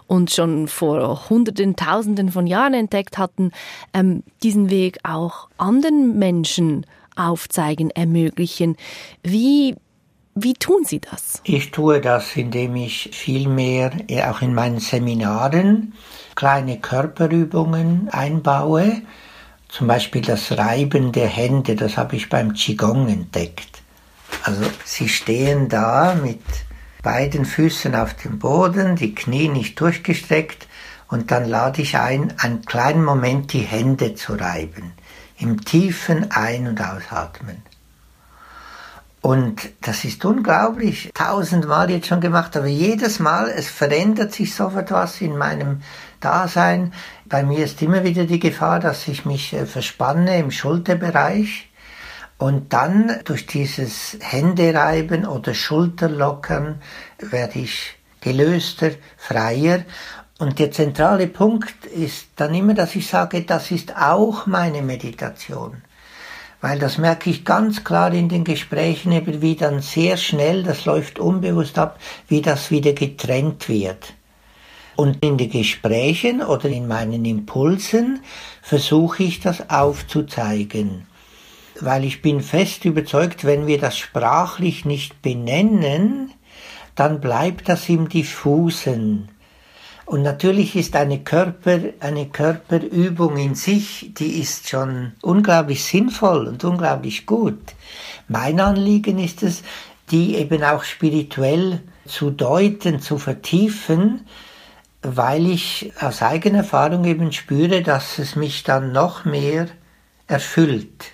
[0.08, 3.52] und schon vor Hunderten, Tausenden von Jahren entdeckt hatten,
[3.94, 6.86] ähm, diesen Weg auch anderen Menschen
[7.16, 8.78] aufzeigen, ermöglichen.
[9.24, 9.76] Wie
[10.40, 11.42] wie tun Sie das?
[11.46, 13.92] Ich tue das, indem ich vielmehr
[14.30, 15.94] auch in meinen Seminaren
[16.36, 19.02] kleine Körperübungen einbaue.
[19.68, 23.77] Zum Beispiel das Reiben der Hände, das habe ich beim Qigong entdeckt.
[24.44, 26.42] Also sie stehen da mit
[27.04, 30.68] beiden Füßen auf dem Boden, die Knie nicht durchgestreckt
[31.08, 34.92] und dann lade ich ein, einen kleinen Moment die Hände zu reiben,
[35.38, 37.64] im tiefen Ein- und Ausatmen.
[39.22, 44.92] Und das ist unglaublich, tausendmal jetzt schon gemacht, aber jedes Mal, es verändert sich sofort
[44.92, 45.82] was in meinem
[46.22, 46.94] Dasein.
[47.26, 51.67] Bei mir ist immer wieder die Gefahr, dass ich mich äh, verspanne im Schulterbereich
[52.38, 56.82] und dann durch dieses Händereiben oder Schulterlockern
[57.20, 59.84] werde ich gelöster, freier.
[60.38, 65.82] Und der zentrale Punkt ist dann immer, dass ich sage, das ist auch meine Meditation.
[66.62, 70.86] Weil das merke ich ganz klar in den Gesprächen, eben wie dann sehr schnell, das
[70.86, 74.14] läuft unbewusst ab, wie das wieder getrennt wird.
[74.96, 78.22] Und in den Gesprächen oder in meinen Impulsen
[78.62, 81.07] versuche ich das aufzuzeigen.
[81.80, 86.34] Weil ich bin fest überzeugt, wenn wir das sprachlich nicht benennen,
[86.96, 89.30] dann bleibt das im Diffusen.
[90.06, 96.64] Und natürlich ist eine Körper, eine Körperübung in sich, die ist schon unglaublich sinnvoll und
[96.64, 97.60] unglaublich gut.
[98.30, 99.64] Mein Anliegen ist es,
[100.10, 104.26] die eben auch spirituell zu deuten, zu vertiefen,
[105.02, 109.68] weil ich aus eigener Erfahrung eben spüre, dass es mich dann noch mehr
[110.28, 111.12] erfüllt.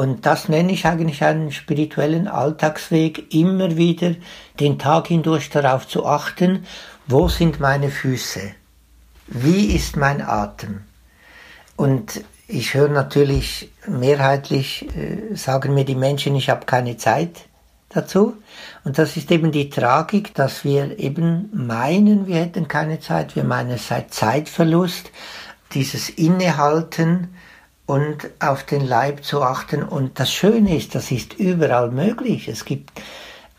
[0.00, 4.14] Und das nenne ich eigentlich einen spirituellen Alltagsweg, immer wieder
[4.58, 6.64] den Tag hindurch darauf zu achten
[7.10, 8.52] wo sind meine Füße?
[9.26, 10.82] Wie ist mein Atem?
[11.74, 17.48] Und ich höre natürlich mehrheitlich, äh, sagen mir die Menschen, ich habe keine Zeit
[17.88, 18.36] dazu.
[18.84, 23.34] Und das ist eben die Tragik, dass wir eben meinen, wir hätten keine Zeit.
[23.34, 25.10] Wir meinen es sei Zeitverlust,
[25.72, 27.34] dieses Innehalten
[27.90, 29.82] und auf den Leib zu achten.
[29.82, 32.46] Und das Schöne ist, das ist überall möglich.
[32.46, 32.92] Es gibt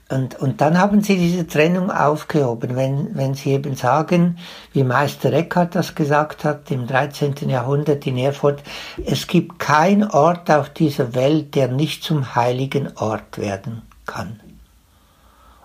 [0.08, 4.38] und, und dann haben sie diese Trennung aufgehoben, wenn, wenn sie eben sagen,
[4.74, 7.36] wie Meister Eckhart das gesagt hat im 13.
[7.48, 8.62] Jahrhundert in Erfurt,
[9.06, 14.42] es gibt keinen Ort auf dieser Welt, der nicht zum heiligen Ort werden kann.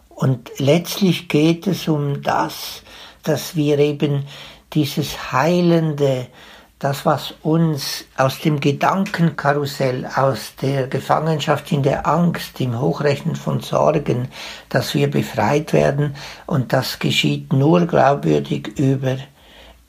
[0.09, 2.83] Und letztlich geht es um das,
[3.25, 4.27] dass wir eben
[4.75, 6.29] dieses heilende,
[6.79, 13.61] das, was uns aus dem Gedankenkarussell, aus der Gefangenschaft in der Angst, im Hochrechnen von
[13.61, 14.29] Sorgen,
[14.69, 19.17] dass wir befreit werden und das geschieht nur glaubwürdig über,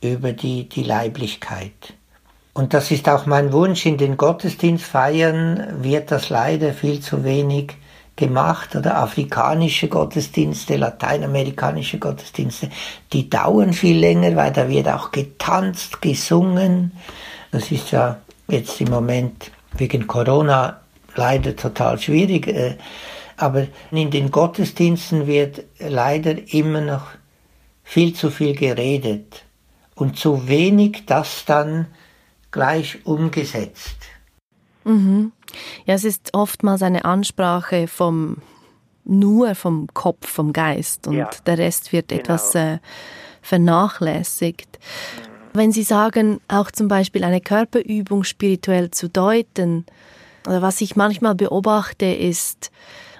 [0.02, 1.93] über die, die Leiblichkeit.
[2.54, 7.76] Und das ist auch mein Wunsch, in den Gottesdienstfeiern wird das leider viel zu wenig
[8.18, 12.70] gemacht oder afrikanische Gottesdienste, lateinamerikanische Gottesdienste,
[13.14, 16.92] die dauern viel länger, weil da wird auch getanzt, gesungen.
[17.52, 18.18] Das ist ja
[18.50, 20.82] jetzt im Moment wegen Corona
[21.16, 22.48] leider total schwierig.
[22.48, 22.78] Äh,
[23.38, 27.06] aber in den Gottesdiensten wird leider immer noch
[27.84, 29.46] viel zu viel geredet
[29.96, 31.88] und zu wenig das dann
[32.52, 33.98] gleich umgesetzt.
[34.84, 35.32] Mhm.
[35.86, 38.38] Ja, es ist oftmals eine Ansprache vom
[39.04, 42.22] nur vom Kopf, vom Geist und ja, der Rest wird genau.
[42.22, 42.80] etwas äh,
[43.42, 44.80] vernachlässigt.
[45.54, 49.86] Wenn Sie sagen, auch zum Beispiel eine Körperübung spirituell zu deuten,
[50.46, 52.72] oder was ich manchmal beobachte, ist,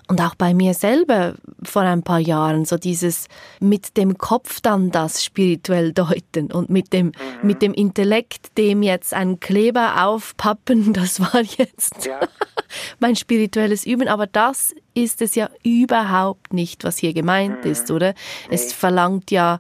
[0.08, 3.28] und auch bei mir selber vor ein paar Jahren, so dieses
[3.60, 7.14] mit dem Kopf dann das spirituell deuten und mit dem, mhm.
[7.44, 12.20] mit dem Intellekt dem jetzt einen Kleber aufpappen, das war jetzt ja.
[13.00, 14.08] mein spirituelles Üben.
[14.08, 17.72] Aber das ist es ja überhaupt nicht, was hier gemeint mhm.
[17.72, 18.14] ist, oder?
[18.50, 18.56] Nee.
[18.56, 19.60] Es verlangt ja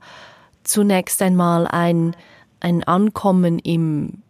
[0.63, 2.15] zunächst einmal ein,
[2.61, 4.21] ein Ankommen im,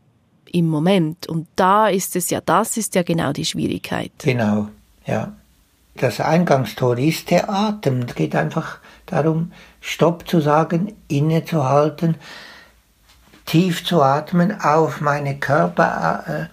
[0.51, 1.27] im Moment.
[1.27, 4.12] Und da ist es ja, das ist ja genau die Schwierigkeit.
[4.17, 4.69] Genau,
[5.06, 5.36] ja
[6.01, 8.03] das Eingangstor ist der Atem.
[8.07, 12.15] Es geht einfach darum, Stopp zu sagen, innezuhalten,
[13.45, 16.49] tief zu atmen, auf meine Körperhaltung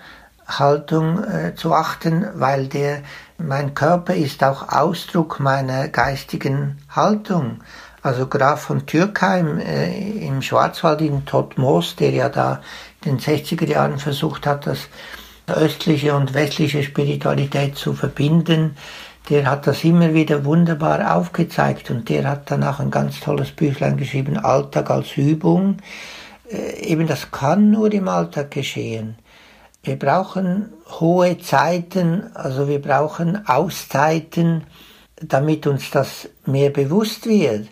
[1.24, 3.02] äh, zu achten, weil der,
[3.38, 7.62] mein Körper ist auch Ausdruck meiner geistigen Haltung.
[8.02, 12.61] Also Graf von Türkheim äh, im Schwarzwald in Todtmoos, der ja da
[13.04, 14.88] in den 60er Jahren versucht hat, das
[15.46, 18.76] östliche und westliche Spiritualität zu verbinden,
[19.28, 23.52] der hat das immer wieder wunderbar aufgezeigt und der hat dann auch ein ganz tolles
[23.52, 25.78] Büchlein geschrieben, Alltag als Übung.
[26.50, 29.16] Äh, eben das kann nur im Alltag geschehen.
[29.82, 34.64] Wir brauchen hohe Zeiten, also wir brauchen Auszeiten,
[35.16, 37.68] damit uns das mehr bewusst wird.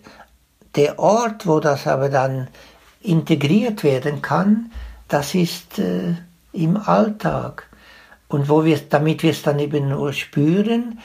[0.74, 2.48] Der Ort, wo das aber dann
[3.02, 4.70] integriert werden kann,
[5.08, 6.14] das ist äh,
[6.52, 7.68] im Alltag.
[8.28, 10.98] Und wo wir, damit wir es dann eben nur spüren,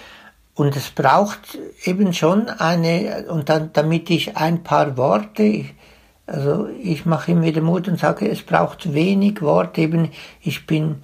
[0.57, 5.65] und es braucht eben schon eine, und dann, damit ich ein paar Worte,
[6.25, 10.09] also ich mache immer wieder Mut und sage, es braucht wenig Worte, eben
[10.41, 11.03] ich bin,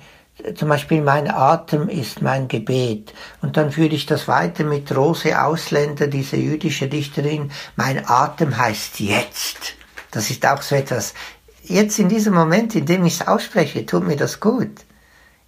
[0.56, 3.14] zum Beispiel mein Atem ist mein Gebet.
[3.44, 9.00] Und dann führe ich das weiter mit Rose Ausländer, diese jüdische Dichterin, mein Atem heißt
[9.02, 9.76] jetzt.
[10.10, 11.14] Das ist auch so etwas,
[11.62, 14.72] jetzt in diesem Moment, in dem ich es ausspreche, tut mir das gut.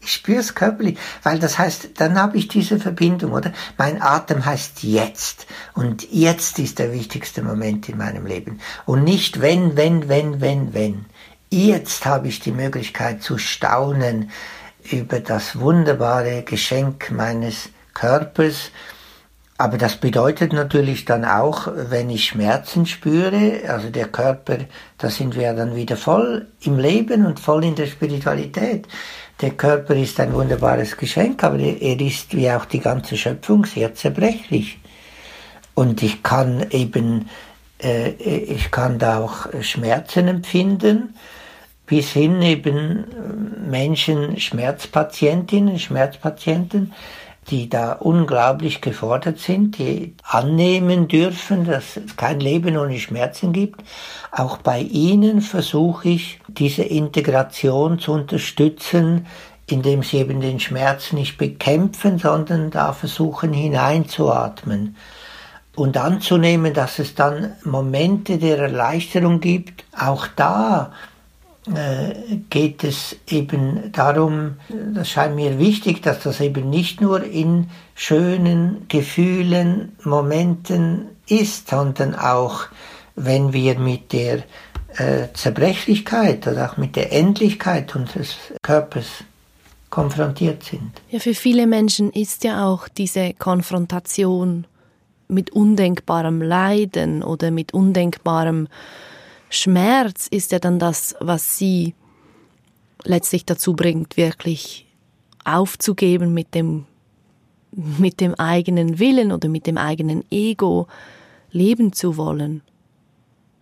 [0.06, 3.52] Ich spüre es körperlich, weil das heißt, dann habe ich diese Verbindung, oder?
[3.78, 5.48] Mein Atem heißt jetzt.
[5.74, 8.60] Und jetzt ist der wichtigste Moment in meinem Leben.
[8.86, 11.06] Und nicht wenn, wenn, wenn, wenn, wenn.
[11.50, 14.30] Jetzt habe ich die Möglichkeit zu staunen
[14.92, 18.72] über das wunderbare Geschenk meines Körpers.
[19.58, 24.58] Aber das bedeutet natürlich dann auch, wenn ich Schmerzen spüre, also der Körper,
[24.98, 28.86] da sind wir dann wieder voll im Leben und voll in der Spiritualität.
[29.42, 33.94] Der Körper ist ein wunderbares Geschenk, aber er ist wie auch die ganze Schöpfung sehr
[33.94, 34.80] zerbrechlich.
[35.74, 37.30] Und ich kann eben,
[37.84, 41.16] äh, ich kann da auch Schmerzen empfinden,
[41.86, 43.06] bis hin eben
[43.70, 46.94] Menschen, Schmerzpatientinnen, Schmerzpatienten,
[47.50, 53.84] die da unglaublich gefordert sind, die annehmen dürfen, dass es kein Leben ohne Schmerzen gibt.
[54.32, 59.28] Auch bei ihnen versuche ich, diese Integration zu unterstützen,
[59.68, 64.96] indem sie eben den Schmerz nicht bekämpfen, sondern da versuchen hineinzuatmen
[65.76, 69.84] und anzunehmen, dass es dann Momente der Erleichterung gibt.
[69.98, 70.92] Auch da
[71.68, 74.58] äh, geht es eben darum,
[74.94, 82.14] das scheint mir wichtig, dass das eben nicht nur in schönen Gefühlen, Momenten ist, sondern
[82.14, 82.68] auch,
[83.16, 84.44] wenn wir mit der
[84.98, 89.24] äh, Zerbrechlichkeit oder auch mit der Endlichkeit unseres Körpers
[89.90, 90.92] konfrontiert sind.
[91.10, 94.68] Ja, für viele Menschen ist ja auch diese Konfrontation
[95.28, 98.68] mit undenkbarem Leiden oder mit undenkbarem
[99.50, 101.96] Schmerz ist ja dann das, was sie
[103.04, 104.86] letztlich dazu bringt, wirklich
[105.44, 106.86] aufzugeben mit dem,
[107.72, 110.88] mit dem eigenen Willen oder mit dem eigenen Ego
[111.52, 112.62] leben zu wollen.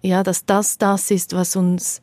[0.04, 2.02] Ja, dass das das ist, was uns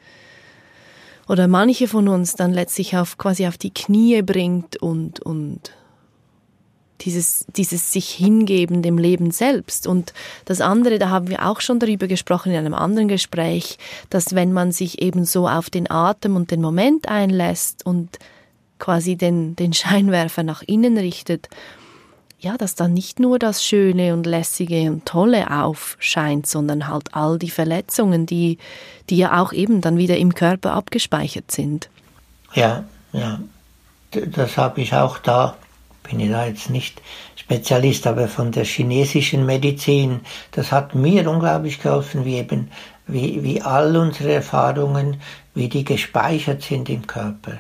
[1.29, 5.73] oder manche von uns dann letztlich auf quasi auf die Knie bringt und und
[7.03, 9.87] dieses, dieses sich hingeben dem Leben selbst.
[9.87, 10.13] Und
[10.45, 13.79] das andere, da haben wir auch schon darüber gesprochen in einem anderen Gespräch,
[14.11, 18.19] dass wenn man sich eben so auf den Atem und den Moment einlässt und
[18.79, 21.49] quasi den, den Scheinwerfer nach innen richtet,
[22.41, 27.39] ja, dass dann nicht nur das Schöne und Lässige und Tolle aufscheint, sondern halt all
[27.39, 28.59] die Verletzungen, die,
[29.09, 31.91] die ja auch eben dann wieder im Körper abgespeichert sind.
[32.55, 33.41] Ja, ja.
[34.13, 35.57] Das habe ich auch da
[36.11, 37.01] bin ich da jetzt nicht
[37.37, 42.71] Spezialist, aber von der chinesischen Medizin, das hat mir unglaublich geholfen, wie eben,
[43.07, 45.21] wie, wie all unsere Erfahrungen,
[45.55, 47.59] wie die gespeichert sind im Körper.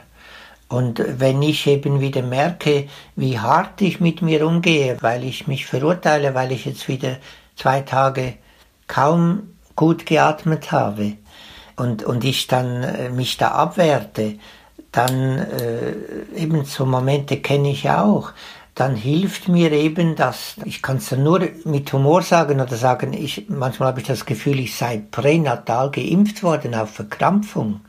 [0.70, 5.66] Und wenn ich eben wieder merke, wie hart ich mit mir umgehe, weil ich mich
[5.66, 7.16] verurteile, weil ich jetzt wieder
[7.56, 8.35] zwei Tage
[8.87, 11.14] kaum gut geatmet habe
[11.74, 14.38] und, und ich dann äh, mich da abwerte,
[14.92, 15.94] dann äh,
[16.37, 18.30] eben so Momente kenne ich auch,
[18.76, 23.46] dann hilft mir eben das, ich kann es nur mit Humor sagen oder sagen, ich,
[23.48, 27.80] manchmal habe ich das Gefühl, ich sei pränatal geimpft worden auf Verkrampfung.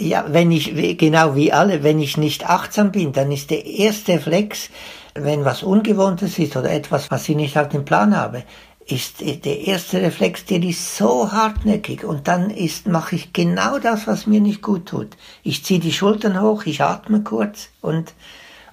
[0.00, 4.14] Ja, wenn ich, genau wie alle, wenn ich nicht achtsam bin, dann ist der erste
[4.14, 4.70] Reflex,
[5.12, 8.44] wenn was Ungewohntes ist oder etwas, was ich nicht auf dem Plan habe,
[8.86, 14.06] ist der erste Reflex, der ist so hartnäckig und dann ist, mache ich genau das,
[14.06, 15.18] was mir nicht gut tut.
[15.42, 18.14] Ich ziehe die Schultern hoch, ich atme kurz und,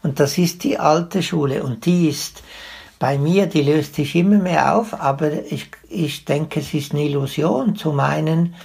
[0.03, 2.41] und das ist die alte Schule und die ist
[2.99, 7.03] bei mir, die löst sich immer mehr auf, aber ich, ich denke, es ist eine
[7.03, 8.55] Illusion zu meinen,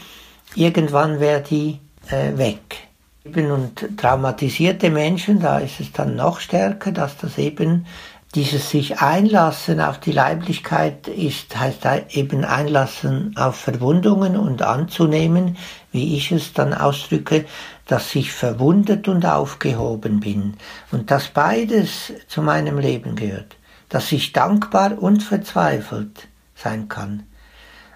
[0.54, 1.80] irgendwann wäre die
[2.12, 2.88] äh, weg.
[3.24, 7.86] Und traumatisierte Menschen, da ist es dann noch stärker, dass das eben
[8.34, 15.56] dieses sich einlassen auf die Leiblichkeit ist, heißt eben einlassen auf Verwundungen und anzunehmen,
[15.92, 17.44] wie ich es dann ausdrücke,
[17.86, 20.54] dass ich verwundet und aufgehoben bin
[20.90, 23.56] und dass beides zu meinem Leben gehört.
[23.92, 27.24] dass ich dankbar und verzweifelt sein kann.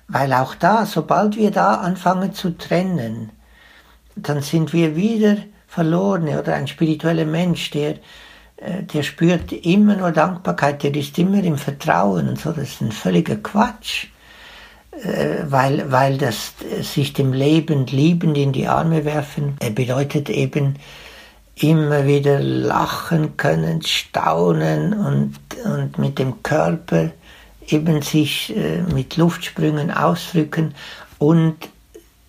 [0.09, 3.31] Weil auch da, sobald wir da anfangen zu trennen,
[4.17, 5.37] dann sind wir wieder
[5.69, 7.97] Verlorene oder ein spiritueller Mensch, der,
[8.57, 12.51] äh, der spürt immer nur Dankbarkeit, der ist immer im Vertrauen und so.
[12.53, 14.07] Das ist ein völliger Quatsch,
[14.93, 20.77] äh, weil, weil das sich dem Leben liebend in die Arme werfen bedeutet eben
[21.57, 27.11] immer wieder lachen können, staunen und, und mit dem Körper
[27.69, 30.75] eben sich äh, mit Luftsprüngen ausdrücken
[31.19, 31.57] und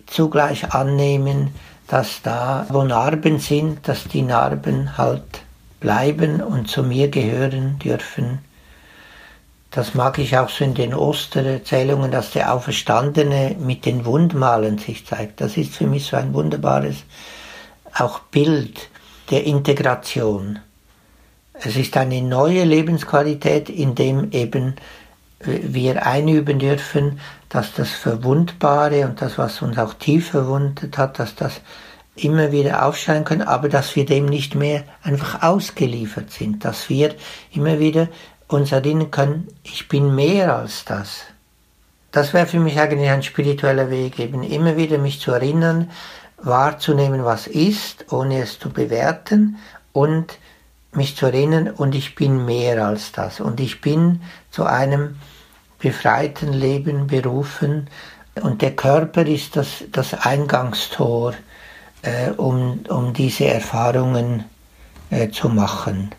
[0.06, 1.50] zugleich annehmen,
[1.88, 5.42] dass da, wo Narben sind, dass die Narben halt
[5.80, 8.40] bleiben und zu mir gehören dürfen.
[9.70, 15.06] Das mag ich auch so in den Ostererzählungen, dass der Auferstandene mit den Wundmalen sich
[15.06, 15.40] zeigt.
[15.40, 17.04] Das ist für mich so ein wunderbares
[17.94, 18.88] auch Bild
[19.30, 20.58] der Integration.
[21.52, 24.76] Es ist eine neue Lebensqualität, in dem eben
[25.40, 31.34] wir einüben dürfen, dass das Verwundbare und das, was uns auch tief verwundet hat, dass
[31.34, 31.60] das
[32.14, 37.14] immer wieder aufscheinen können, aber dass wir dem nicht mehr einfach ausgeliefert sind, dass wir
[37.52, 38.08] immer wieder
[38.48, 41.22] uns erinnern können, ich bin mehr als das.
[42.10, 45.90] Das wäre für mich eigentlich ein spiritueller Weg, eben immer wieder mich zu erinnern,
[46.38, 49.58] wahrzunehmen, was ist, ohne es zu bewerten
[49.92, 50.38] und
[50.92, 53.40] mich zu erinnern, und ich bin mehr als das.
[53.40, 55.16] Und ich bin zu einem
[55.78, 57.88] befreiten Leben berufen.
[58.42, 61.34] Und der Körper ist das, das Eingangstor,
[62.02, 64.44] äh, um, um diese Erfahrungen
[65.10, 66.10] äh, zu machen.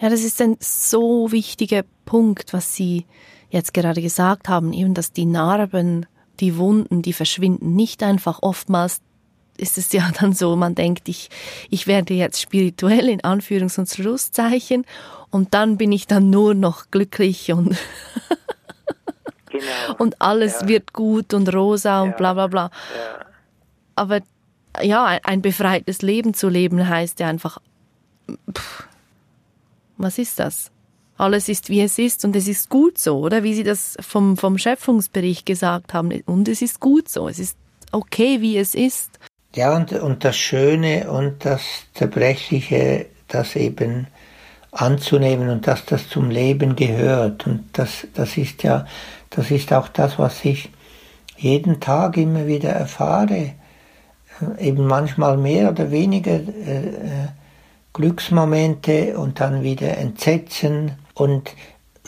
[0.00, 3.04] Ja, das ist ein so wichtiger Punkt, was Sie
[3.50, 6.06] jetzt gerade gesagt haben, eben, dass die Narben,
[6.40, 9.00] die Wunden, die verschwinden nicht einfach oftmals
[9.58, 11.28] ist es ja dann so, man denkt, ich,
[11.68, 14.86] ich werde jetzt spirituell in Anführungs- und Schlusszeichen
[15.30, 17.76] und dann bin ich dann nur noch glücklich und,
[19.50, 19.96] genau.
[19.98, 20.68] und alles ja.
[20.68, 22.16] wird gut und rosa und ja.
[22.16, 22.62] bla bla bla.
[22.64, 23.26] Ja.
[23.96, 24.20] Aber
[24.82, 27.58] ja, ein, ein, befreites Leben zu leben heißt ja einfach,
[28.52, 28.88] pff,
[29.96, 30.70] was ist das?
[31.16, 33.42] Alles ist, wie es ist und es ist gut so, oder?
[33.42, 36.12] Wie Sie das vom, vom Schöpfungsbericht gesagt haben.
[36.26, 37.28] Und es ist gut so.
[37.28, 37.56] Es ist
[37.90, 39.18] okay, wie es ist.
[39.56, 41.62] Ja, und, und das Schöne und das
[41.94, 44.06] Zerbrechliche, das eben
[44.70, 47.48] anzunehmen und dass das zum Leben gehört.
[47.48, 48.86] Und das, das ist ja,
[49.30, 50.70] das ist auch das, was ich
[51.36, 53.52] jeden Tag immer wieder erfahre.
[54.58, 57.28] Eben manchmal mehr oder weniger äh, äh
[57.92, 60.92] Glücksmomente und dann wieder Entsetzen.
[61.14, 61.54] Und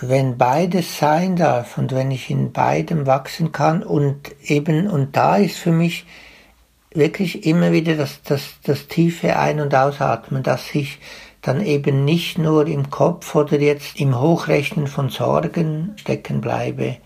[0.01, 5.37] wenn beides sein darf und wenn ich in beidem wachsen kann und eben, und da
[5.37, 6.07] ist für mich
[6.93, 10.99] wirklich immer wieder das, das, das tiefe Ein- und Ausatmen, dass ich
[11.43, 16.97] dann eben nicht nur im Kopf oder jetzt im Hochrechnen von Sorgen stecken bleibe.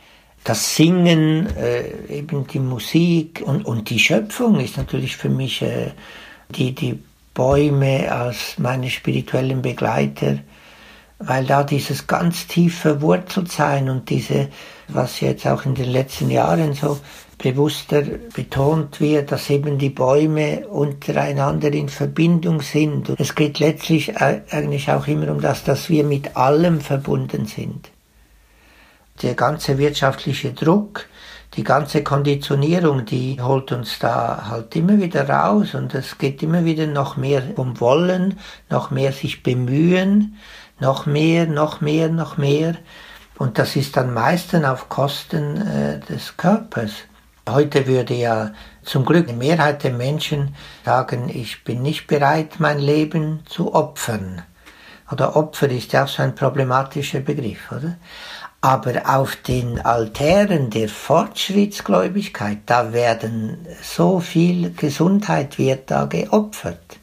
[0.45, 5.93] Das Singen, äh, eben die Musik und, und die Schöpfung ist natürlich für mich äh,
[6.51, 10.39] die, die Bäume als meine spirituellen Begleiter,
[11.19, 14.49] weil da dieses ganz tief verwurzelt sein und diese,
[14.89, 17.01] was jetzt auch in den letzten Jahren so
[17.39, 18.03] bewusster
[18.35, 23.09] betont wird, dass eben die Bäume untereinander in Verbindung sind.
[23.09, 27.94] Und es geht letztlich eigentlich auch immer um das, dass wir mit allem verbunden sind.
[29.23, 31.07] Der ganze wirtschaftliche Druck,
[31.57, 36.65] die ganze Konditionierung, die holt uns da halt immer wieder raus und es geht immer
[36.65, 38.39] wieder noch mehr um Wollen,
[38.71, 40.37] noch mehr sich bemühen,
[40.81, 42.75] noch mehr, noch mehr, noch mehr.
[43.39, 46.93] Und das ist dann meistens auf Kosten äh, des Körpers.
[47.49, 48.53] Heute würde ja
[48.83, 50.55] zum Glück die Mehrheit der Menschen
[50.85, 54.43] sagen, ich bin nicht bereit, mein Leben zu opfern.
[55.13, 57.97] Oder Opfer ist ja auch so ein problematischer Begriff, oder?
[58.65, 66.99] Aber auf den Altären der Fortschrittsgläubigkeit, da werden so viel Gesundheit wird da geopfert.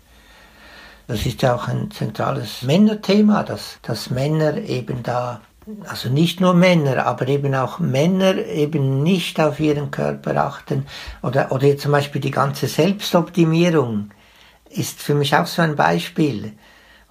[1.06, 5.42] Das ist ja auch ein zentrales Männerthema, dass, dass Männer eben da
[5.88, 10.88] also nicht nur Männer, aber eben auch Männer eben nicht auf ihren Körper achten
[11.22, 14.10] oder, oder zum Beispiel die ganze Selbstoptimierung
[14.72, 16.54] ist für mich auch so ein Beispiel.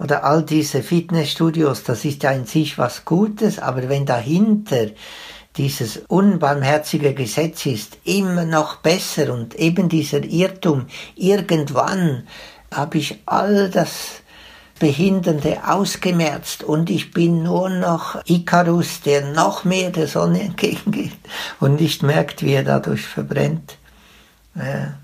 [0.00, 4.86] Oder all diese Fitnessstudios, das ist ja in sich was Gutes, aber wenn dahinter
[5.56, 10.86] dieses unbarmherzige Gesetz ist, immer noch besser und eben dieser Irrtum,
[11.16, 12.26] irgendwann
[12.72, 14.22] habe ich all das
[14.78, 21.12] Behindernde ausgemerzt und ich bin nur noch Icarus, der noch mehr der Sonne entgegengeht
[21.60, 23.76] und nicht merkt, wie er dadurch verbrennt.
[24.54, 24.94] Ja.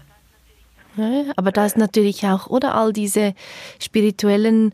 [1.36, 3.34] Aber da ist natürlich auch, oder all diese
[3.78, 4.72] spirituellen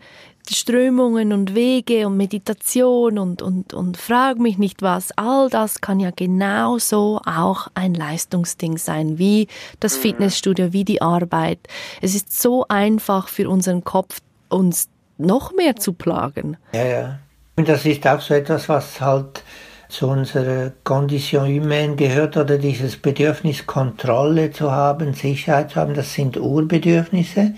[0.50, 6.00] Strömungen und Wege und Meditation und, und, und frag mich nicht was, all das kann
[6.00, 9.46] ja genauso auch ein Leistungsding sein, wie
[9.78, 10.02] das mhm.
[10.02, 11.60] Fitnessstudio, wie die Arbeit.
[12.00, 14.18] Es ist so einfach für unseren Kopf,
[14.48, 16.56] uns noch mehr zu plagen.
[16.72, 17.18] Ja, ja.
[17.54, 19.44] Und das ist auch so etwas, was halt
[19.92, 26.14] zu unserer Condition humaine gehört oder dieses Bedürfnis, Kontrolle zu haben, Sicherheit zu haben, das
[26.14, 27.52] sind Urbedürfnisse.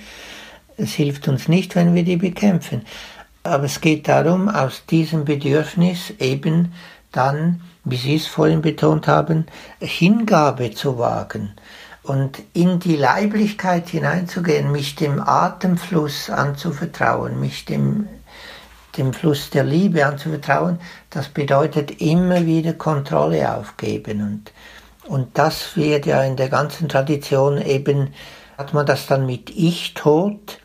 [0.76, 2.82] Es hilft uns nicht, wenn wir die bekämpfen.
[3.44, 6.72] Aber es geht darum, aus diesem Bedürfnis eben
[7.12, 9.46] dann, wie Sie es vorhin betont haben,
[9.78, 11.52] Hingabe zu wagen
[12.02, 18.08] und in die Leiblichkeit hineinzugehen, mich dem Atemfluss anzuvertrauen, mich dem,
[18.96, 20.78] dem Fluss der Liebe anzuvertrauen,
[21.10, 24.20] das bedeutet immer wieder Kontrolle aufgeben.
[24.20, 24.52] Und,
[25.10, 28.14] und das wird ja in der ganzen Tradition eben,
[28.56, 30.58] hat man das dann mit Ich-Tod,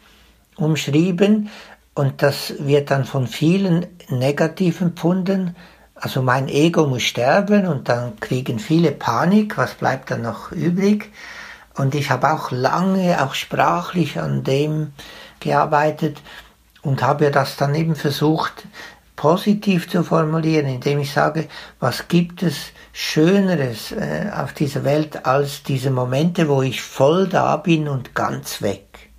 [0.59, 1.49] umschrieben
[1.93, 5.55] und das wird dann von vielen negativ empfunden.
[5.95, 11.11] Also mein Ego muss sterben und dann kriegen viele Panik, was bleibt dann noch übrig?
[11.75, 14.93] Und ich habe auch lange, auch sprachlich an dem
[15.39, 16.21] gearbeitet
[16.81, 18.65] und habe das dann eben versucht,
[19.15, 21.47] positiv zu formulieren, indem ich sage,
[21.79, 27.57] was gibt es Schöneres äh, auf dieser Welt als diese Momente, wo ich voll da
[27.57, 29.09] bin und ganz weg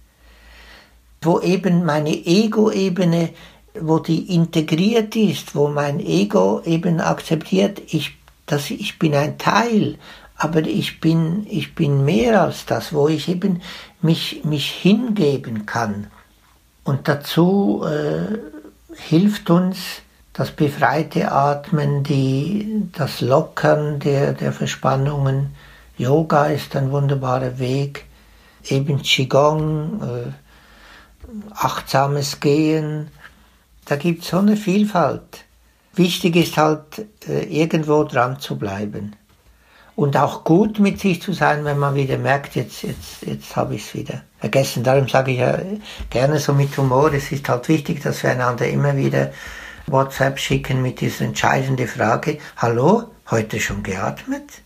[1.23, 3.31] wo eben meine Ego-Ebene,
[3.79, 9.99] wo die integriert ist, wo mein Ego eben akzeptiert, ich, dass ich bin ein Teil,
[10.37, 13.61] aber ich bin, ich bin mehr als das, wo ich eben
[14.01, 16.07] mich, mich hingeben kann.
[16.91, 18.37] Und dazu äh,
[18.97, 25.55] hilft uns das befreite Atmen, die, das Lockern der, der Verspannungen.
[25.99, 28.07] Yoga ist ein wunderbarer Weg,
[28.65, 30.33] eben Qigong, äh,
[31.55, 33.13] achtsames Gehen.
[33.85, 35.45] Da gibt es so eine Vielfalt.
[35.95, 39.15] Wichtig ist halt, äh, irgendwo dran zu bleiben.
[40.01, 43.75] Und auch gut mit sich zu sein, wenn man wieder merkt, jetzt, jetzt, jetzt habe
[43.75, 44.83] ich es wieder vergessen.
[44.83, 45.59] Darum sage ich ja
[46.09, 49.31] gerne so mit Humor, es ist halt wichtig, dass wir einander immer wieder
[49.87, 54.63] WhatsApp schicken mit dieser entscheidenden Frage, hallo, heute schon geatmet?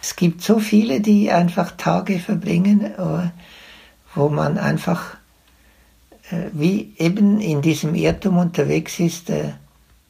[0.00, 3.30] Es gibt so viele, die einfach Tage verbringen, äh,
[4.14, 5.16] wo man einfach
[6.30, 9.50] äh, wie eben in diesem Irrtum unterwegs ist, äh,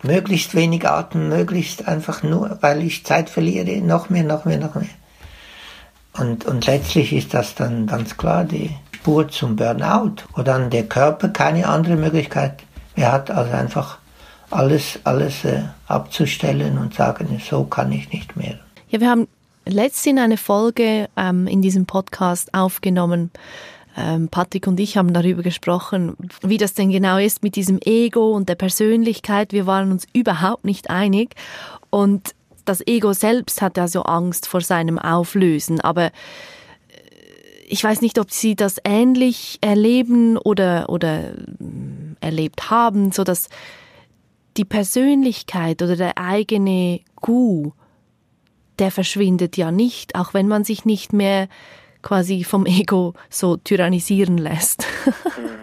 [0.03, 4.75] möglichst wenig atmen, möglichst einfach nur, weil ich Zeit verliere, noch mehr, noch mehr, noch
[4.75, 4.89] mehr.
[6.19, 10.85] Und, und letztlich ist das dann ganz klar die Spur zum Burnout, wo dann der
[10.85, 12.63] Körper keine andere Möglichkeit
[12.97, 13.99] mehr hat, als einfach
[14.51, 18.59] alles, alles äh, abzustellen und sagen, so kann ich nicht mehr.
[18.89, 19.29] Ja, wir haben
[19.65, 23.31] letztens eine Folge ähm, in diesem Podcast aufgenommen,
[24.31, 28.49] Patrick und ich haben darüber gesprochen, wie das denn genau ist mit diesem Ego und
[28.49, 29.53] der Persönlichkeit.
[29.53, 31.35] Wir waren uns überhaupt nicht einig
[31.91, 32.35] und
[32.65, 36.11] das Ego selbst hat ja so Angst vor seinem Auflösen, aber äh,
[37.69, 43.49] ich weiß nicht, ob Sie das ähnlich erleben oder, oder mm, erlebt haben, so dass
[44.57, 47.73] die Persönlichkeit oder der eigene Gu,
[48.79, 51.49] der verschwindet ja nicht, auch wenn man sich nicht mehr
[52.03, 54.87] quasi vom Ego so tyrannisieren lässt.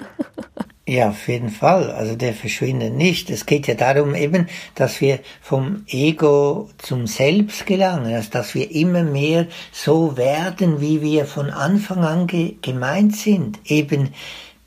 [0.89, 1.91] Ja, auf jeden Fall.
[1.91, 3.29] Also der verschwindet nicht.
[3.29, 8.71] Es geht ja darum eben, dass wir vom Ego zum Selbst gelangen, also dass wir
[8.71, 13.59] immer mehr so werden, wie wir von Anfang an ge gemeint sind.
[13.65, 14.13] Eben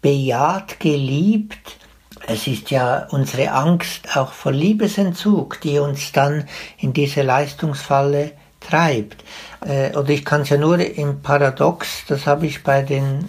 [0.03, 1.79] bejaht, geliebt.
[2.27, 6.45] Es ist ja unsere Angst auch vor Liebesentzug, die uns dann
[6.77, 9.25] in diese Leistungsfalle treibt.
[9.67, 13.25] Äh, oder ich kann es ja nur im Paradox, das habe ich bei den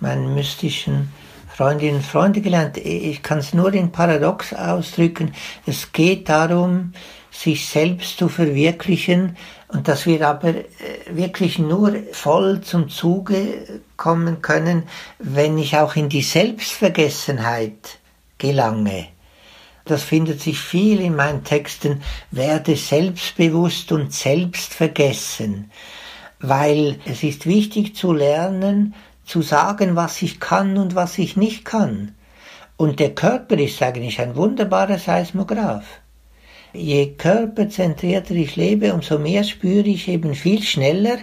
[0.00, 1.12] meinen mystischen
[1.54, 5.34] Freundinnen und Freunden gelernt, ich kann es nur in Paradox ausdrücken.
[5.66, 6.92] Es geht darum,
[7.30, 9.36] sich selbst zu verwirklichen
[9.68, 10.64] und dass wir aber äh,
[11.10, 14.84] wirklich nur voll zum Zuge kommen können,
[15.18, 17.98] wenn ich auch in die Selbstvergessenheit
[18.38, 19.08] gelange.
[19.84, 25.70] Das findet sich viel in meinen Texten, werde selbstbewusst und selbstvergessen,
[26.38, 31.64] weil es ist wichtig zu lernen, zu sagen, was ich kann und was ich nicht
[31.64, 32.14] kann.
[32.76, 35.86] Und der Körper ist eigentlich ein wunderbarer Seismograph.
[36.72, 41.18] Je körperzentrierter ich lebe, umso mehr spüre ich eben viel schneller,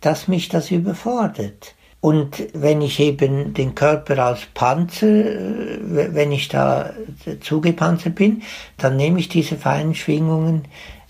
[0.00, 1.74] dass mich das überfordert.
[2.02, 5.78] Und wenn ich eben den Körper als Panzer, äh,
[6.12, 6.92] wenn ich da
[7.40, 8.42] zugepanzert bin,
[8.76, 10.64] dann nehme ich diese feinen Schwingungen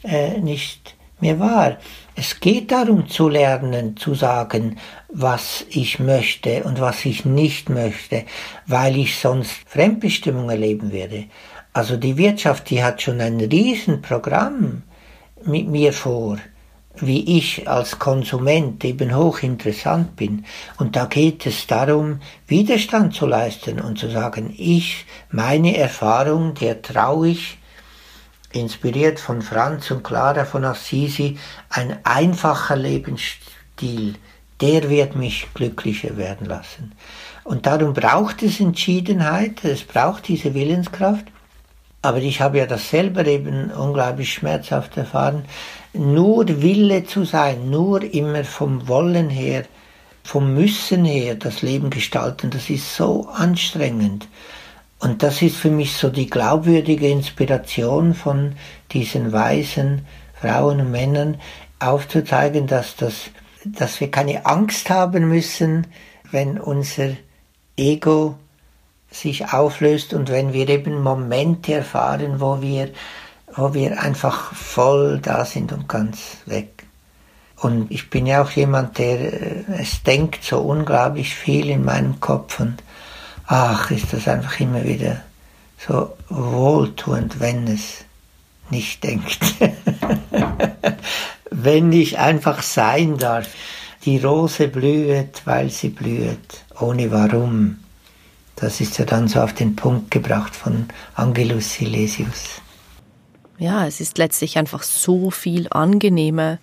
[0.05, 1.79] äh, nicht mir war.
[2.15, 4.77] Es geht darum zu lernen, zu sagen,
[5.09, 8.25] was ich möchte und was ich nicht möchte,
[8.67, 11.25] weil ich sonst Fremdbestimmung erleben werde.
[11.73, 14.83] Also die Wirtschaft, die hat schon ein Riesenprogramm
[15.43, 16.37] mit mir vor,
[17.03, 20.45] wie ich als Konsument eben hochinteressant bin.
[20.79, 26.81] Und da geht es darum, Widerstand zu leisten und zu sagen, ich, meine Erfahrung, der
[26.81, 27.59] traue ich,
[28.53, 31.39] inspiriert von Franz und Clara von Assisi,
[31.71, 34.15] ein einfacher Lebensstil,
[34.61, 36.93] der wird mich glücklicher werden lassen.
[37.45, 41.27] Und darum braucht es Entschiedenheit, es braucht diese Willenskraft.
[42.03, 45.45] Aber ich habe ja das selber eben unglaublich schmerzhaft erfahren.
[45.95, 49.65] Nur Wille zu sein, nur immer vom Wollen her,
[50.25, 54.29] vom Müssen her das Leben gestalten, das ist so anstrengend.
[55.01, 58.55] Und das ist für mich so die glaubwürdige Inspiration von
[58.93, 60.07] diesen weisen
[60.41, 61.39] Frauen und Männern,
[61.81, 63.31] aufzuzeigen, dass, das,
[63.65, 65.89] dass wir keine Angst haben müssen,
[66.31, 67.11] wenn unser
[67.77, 68.37] Ego
[69.11, 72.91] sich auflöst und wenn wir eben Momente erfahren, wo wir,
[73.57, 76.85] wo wir einfach voll da sind und ganz weg.
[77.57, 82.19] Und ich bin ja auch jemand, der äh, es denkt so unglaublich viel in meinem
[82.21, 82.83] Kopf und
[83.47, 85.23] ach, ist das einfach immer wieder
[85.79, 88.05] so wohltuend, wenn es
[88.71, 89.39] nicht denkt.
[91.51, 93.49] wenn ich einfach sein darf.
[94.05, 97.79] Die Rose blüht, weil sie blüht, ohne warum.
[98.57, 102.62] Das ist ja dann so auf den Punkt gebracht von Angelus Silesius.
[103.59, 106.59] Ja, es ist letztlich einfach so viel angenehmer.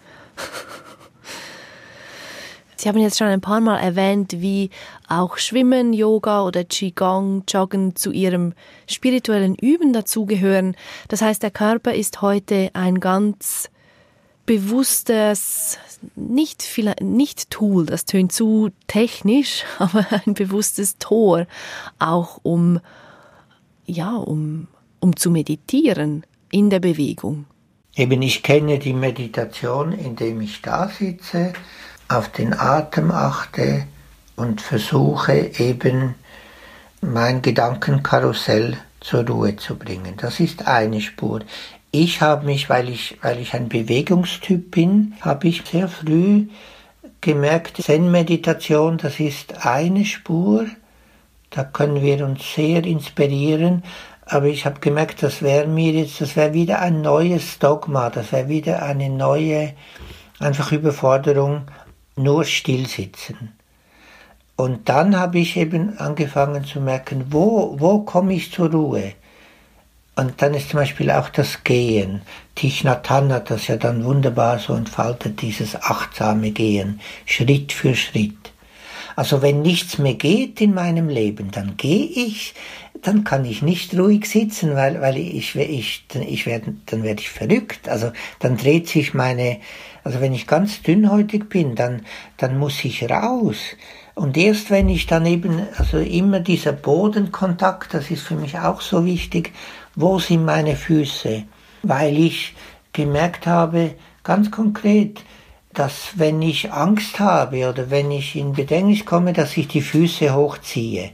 [2.75, 4.69] Sie haben jetzt schon ein paar Mal erwähnt, wie
[5.09, 8.53] auch Schwimmen, Yoga oder Qigong, Joggen zu Ihrem
[8.87, 10.77] spirituellen Üben dazugehören.
[11.09, 13.69] Das heißt, der Körper ist heute ein ganz
[14.45, 15.77] bewusstes,
[16.15, 16.65] nicht,
[17.01, 21.47] nicht Tool, das tönt zu technisch, aber ein bewusstes Tor,
[21.99, 22.79] auch um,
[23.85, 24.67] ja, um,
[25.01, 27.45] um zu meditieren in der Bewegung.
[27.95, 31.53] Eben, ich kenne die Meditation, indem ich da sitze,
[32.07, 33.85] auf den Atem achte
[34.35, 36.15] und versuche eben
[37.01, 40.15] mein Gedankenkarussell zur Ruhe zu bringen.
[40.17, 41.41] Das ist eine Spur.
[41.91, 46.47] Ich habe mich, weil ich, weil ich ein Bewegungstyp bin, habe ich sehr früh
[47.21, 50.67] gemerkt, Zen-Meditation, das ist eine Spur,
[51.49, 53.83] da können wir uns sehr inspirieren,
[54.29, 58.31] aber ich habe gemerkt, das wäre mir jetzt, das wäre wieder ein neues Dogma, das
[58.31, 59.73] wäre wieder eine neue,
[60.39, 61.63] einfach Überforderung,
[62.15, 63.53] nur stillsitzen.
[64.55, 69.13] Und dann habe ich eben angefangen zu merken, wo, wo komme ich zur Ruhe?
[70.15, 72.21] Und dann ist zum Beispiel auch das Gehen.
[72.53, 77.95] Thich Nhat Hanh hat das ja dann wunderbar so entfaltet, dieses achtsame Gehen, Schritt für
[77.95, 78.51] Schritt.
[79.15, 82.53] Also wenn nichts mehr geht in meinem Leben, dann gehe ich,
[83.01, 87.29] dann kann ich nicht ruhig sitzen, weil, weil ich, ich, ich werde, dann werde ich
[87.29, 87.87] verrückt.
[87.87, 89.59] Also dann dreht sich meine,
[90.03, 92.01] also wenn ich ganz dünnhäutig bin, dann,
[92.37, 93.57] dann muss ich raus.
[94.15, 98.81] Und erst wenn ich dann eben, also immer dieser Bodenkontakt, das ist für mich auch
[98.81, 99.53] so wichtig,
[99.95, 101.43] wo sind meine Füße?
[101.83, 102.53] Weil ich
[102.91, 105.21] gemerkt habe, ganz konkret,
[105.73, 110.33] dass wenn ich Angst habe oder wenn ich in Bedrängnis komme, dass ich die Füße
[110.33, 111.11] hochziehe.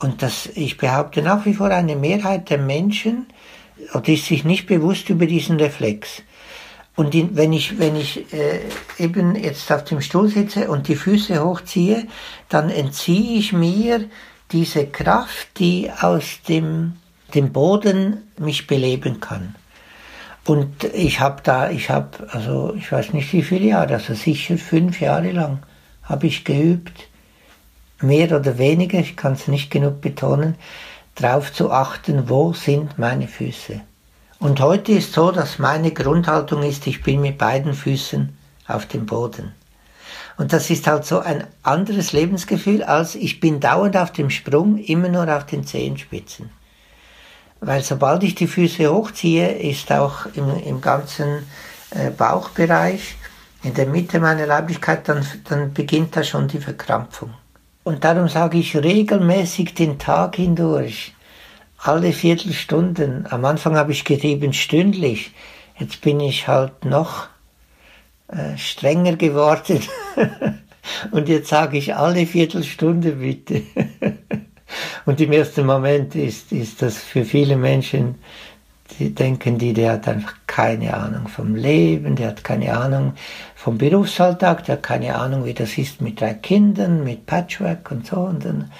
[0.00, 3.26] Und dass ich behaupte nach wie vor eine Mehrheit der Menschen
[4.04, 6.22] ist sich nicht bewusst über diesen Reflex.
[6.96, 8.60] Und in, wenn ich, wenn ich äh,
[8.98, 12.06] eben jetzt auf dem Stuhl sitze und die Füße hochziehe,
[12.48, 14.06] dann entziehe ich mir
[14.52, 16.94] diese Kraft, die aus dem
[17.34, 19.54] dem Boden mich beleben kann.
[20.44, 24.58] Und ich habe da, ich habe, also ich weiß nicht wie viele Jahre, also sicher
[24.58, 25.60] fünf Jahre lang
[26.02, 27.08] habe ich geübt,
[28.00, 30.56] mehr oder weniger, ich kann es nicht genug betonen,
[31.14, 33.80] darauf zu achten, wo sind meine Füße.
[34.38, 38.34] Und heute ist so, dass meine Grundhaltung ist, ich bin mit beiden Füßen
[38.66, 39.52] auf dem Boden.
[40.38, 44.78] Und das ist halt so ein anderes Lebensgefühl, als ich bin dauernd auf dem Sprung,
[44.78, 46.48] immer nur auf den Zehenspitzen.
[47.60, 51.46] Weil sobald ich die Füße hochziehe, ist auch im, im ganzen
[51.90, 53.16] äh, Bauchbereich,
[53.62, 57.34] in der Mitte meiner Leiblichkeit, dann, dann beginnt da schon die Verkrampfung.
[57.82, 61.14] Und darum sage ich regelmäßig den Tag hindurch,
[61.78, 63.26] alle Viertelstunden.
[63.30, 65.32] Am Anfang habe ich getrieben stündlich,
[65.78, 67.28] jetzt bin ich halt noch
[68.28, 69.80] äh, strenger geworden.
[71.10, 73.62] Und jetzt sage ich alle Viertelstunde bitte.
[75.06, 78.16] Und im ersten Moment ist, ist das für viele Menschen,
[78.98, 83.14] die denken, die, der hat einfach keine Ahnung vom Leben, der hat keine Ahnung
[83.54, 88.06] vom Berufsalltag, der hat keine Ahnung, wie das ist mit drei Kindern, mit Patchwork und
[88.06, 88.16] so.
[88.16, 88.70] Und, dann,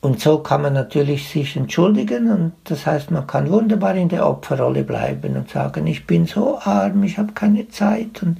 [0.00, 4.26] und so kann man natürlich sich entschuldigen und das heißt, man kann wunderbar in der
[4.26, 8.22] Opferrolle bleiben und sagen, ich bin so arm, ich habe keine Zeit.
[8.22, 8.38] Und,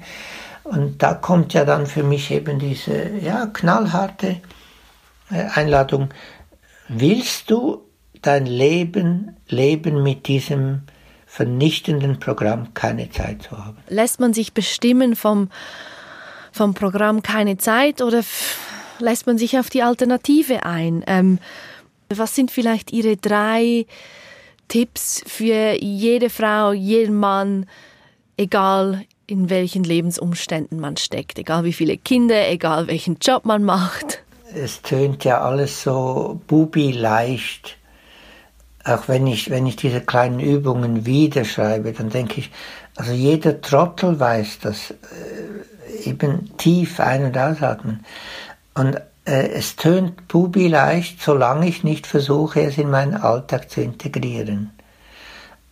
[0.64, 4.36] und da kommt ja dann für mich eben diese ja, knallharte
[5.30, 6.10] äh, Einladung,
[6.88, 7.82] willst du
[8.22, 10.82] dein Leben leben mit diesem
[11.37, 13.76] vernichtenden Programm keine Zeit zu haben.
[13.91, 15.51] Lässt man sich bestimmen vom,
[16.51, 18.22] vom Programm keine Zeit oder
[19.01, 21.05] lässt man sich auf die Alternative ein?
[21.07, 21.39] Ähm,
[22.09, 23.84] was sind vielleicht Ihre drei
[24.68, 27.66] Tipps für jede Frau, jeden Mann,
[28.39, 34.22] egal in welchen Lebensumständen man steckt, egal wie viele Kinder, egal welchen Job man macht?
[34.55, 37.76] Es tönt ja alles so bubi leicht
[38.87, 42.51] auch wenn ich, wenn ich diese kleinen Übungen wieder schreibe, dann denke ich,
[42.95, 48.05] also jeder Trottel weiß das, äh, eben tief ein- und ausatmen.
[48.74, 53.80] Und äh, es tönt bubi leicht, solange ich nicht versuche, es in meinen Alltag zu
[53.80, 54.70] integrieren.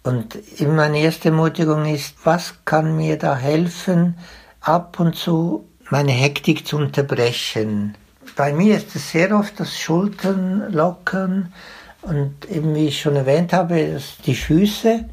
[0.02, 4.18] Und meine erste Ermutigung ist, was kann mir da helfen,
[4.60, 7.94] ab und zu meine Hektik zu unterbrechen?
[8.36, 11.52] Bei mir ist es sehr oft das Schultern lockern,
[12.04, 15.04] und eben wie ich schon erwähnt habe, die Füße,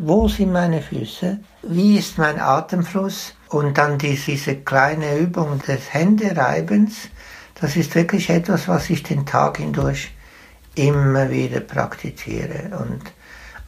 [0.00, 1.38] wo sind meine Füße?
[1.62, 3.34] Wie ist mein Atemfluss?
[3.48, 7.08] Und dann diese kleine Übung des Händereibens,
[7.60, 10.10] das ist wirklich etwas, was ich den Tag hindurch
[10.74, 12.76] immer wieder praktiziere.
[12.78, 13.00] Und,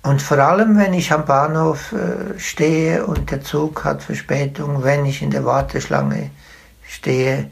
[0.02, 5.06] und vor allem, wenn ich am Bahnhof äh, stehe und der Zug hat Verspätung, wenn
[5.06, 6.30] ich in der Warteschlange
[6.86, 7.50] stehe,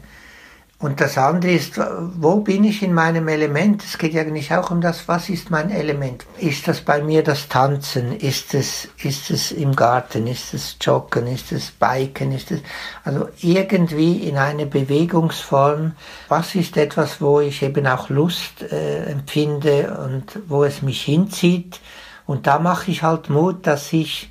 [0.79, 1.79] und das andere ist,
[2.17, 3.83] wo bin ich in meinem Element?
[3.83, 6.27] Es geht ja eigentlich auch um das, was ist mein Element?
[6.37, 8.15] Ist das bei mir das Tanzen?
[8.15, 10.27] Ist es, ist es im Garten?
[10.27, 11.25] Ist es Joggen?
[11.25, 12.31] Ist es Biken?
[12.31, 12.61] Ist es,
[13.03, 15.93] also irgendwie in eine Bewegungsform.
[16.27, 21.79] Was ist etwas, wo ich eben auch Lust äh, empfinde und wo es mich hinzieht?
[22.27, 24.29] Und da mache ich halt Mut, dass ich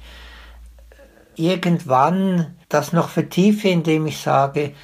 [1.34, 4.74] irgendwann das noch vertiefe, indem ich sage,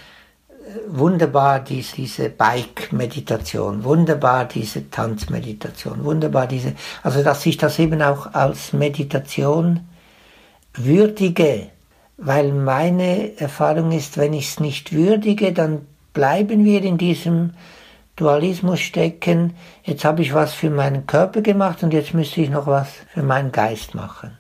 [0.89, 8.33] wunderbar dies, diese Bike-Meditation, wunderbar diese Tanzmeditation, wunderbar diese, also dass ich das eben auch
[8.35, 9.81] als Meditation
[10.75, 11.69] würdige,
[12.17, 17.55] weil meine Erfahrung ist, wenn ich es nicht würdige, dann bleiben wir in diesem
[18.17, 19.55] Dualismus stecken,
[19.85, 23.23] jetzt habe ich was für meinen Körper gemacht und jetzt müsste ich noch was für
[23.23, 24.37] meinen Geist machen.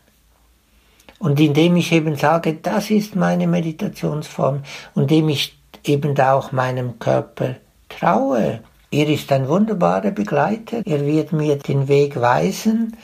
[1.18, 4.62] Und indem ich eben sage, das ist meine Meditationsform,
[4.94, 7.56] und indem ich eben da auch meinem Körper
[7.88, 8.60] traue.
[8.90, 12.96] Er ist ein wunderbarer Begleiter, er wird mir den Weg weisen.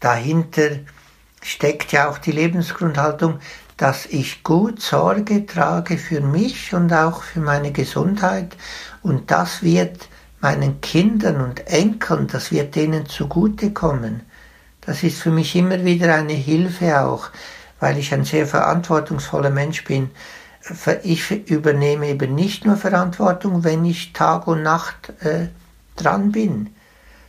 [0.00, 0.70] Dahinter
[1.42, 3.38] steckt ja auch die Lebensgrundhaltung,
[3.76, 8.56] dass ich gut Sorge trage für mich und auch für meine Gesundheit
[9.02, 10.08] und das wird
[10.40, 14.22] meinen Kindern und Enkeln, das wird denen zugutekommen.
[14.80, 17.30] Das ist für mich immer wieder eine Hilfe auch,
[17.80, 20.10] weil ich ein sehr verantwortungsvoller Mensch bin
[21.02, 25.48] ich übernehme eben nicht nur Verantwortung, wenn ich Tag und Nacht äh,
[25.96, 26.70] dran bin,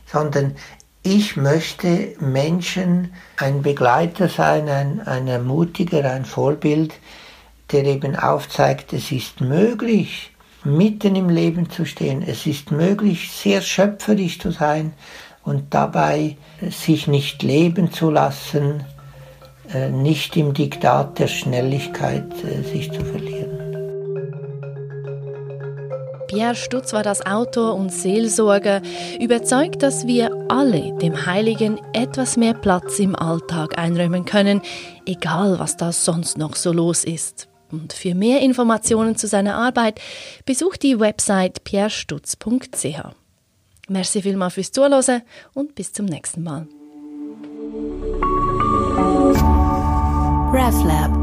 [0.06, 0.56] sondern
[1.02, 6.92] ich möchte Menschen ein Begleiter sein, ein, ein Ermutiger, ein Vorbild,
[7.72, 10.32] der eben aufzeigt, es ist möglich,
[10.64, 12.22] mitten im Leben zu stehen.
[12.22, 14.92] Es ist möglich, sehr schöpferisch zu sein
[15.42, 16.36] und dabei
[16.68, 18.99] sich nicht leben zu lassen, äh,
[19.90, 23.60] nicht im Diktat der Schnelligkeit äh, sich zu verlieren.
[26.30, 28.82] Pierre Stutz war das Autor und Seelsorger,
[29.18, 34.62] überzeugt, dass wir alle dem Heiligen etwas mehr Platz im Alltag einräumen können,
[35.06, 37.48] egal was da sonst noch so los ist.
[37.72, 40.00] Und für mehr Informationen zu seiner Arbeit
[40.46, 43.00] besucht die Website pierrestutz.ch.
[43.88, 46.68] Merci vielmals fürs Zuhören und bis zum nächsten Mal.
[50.52, 51.19] RefLab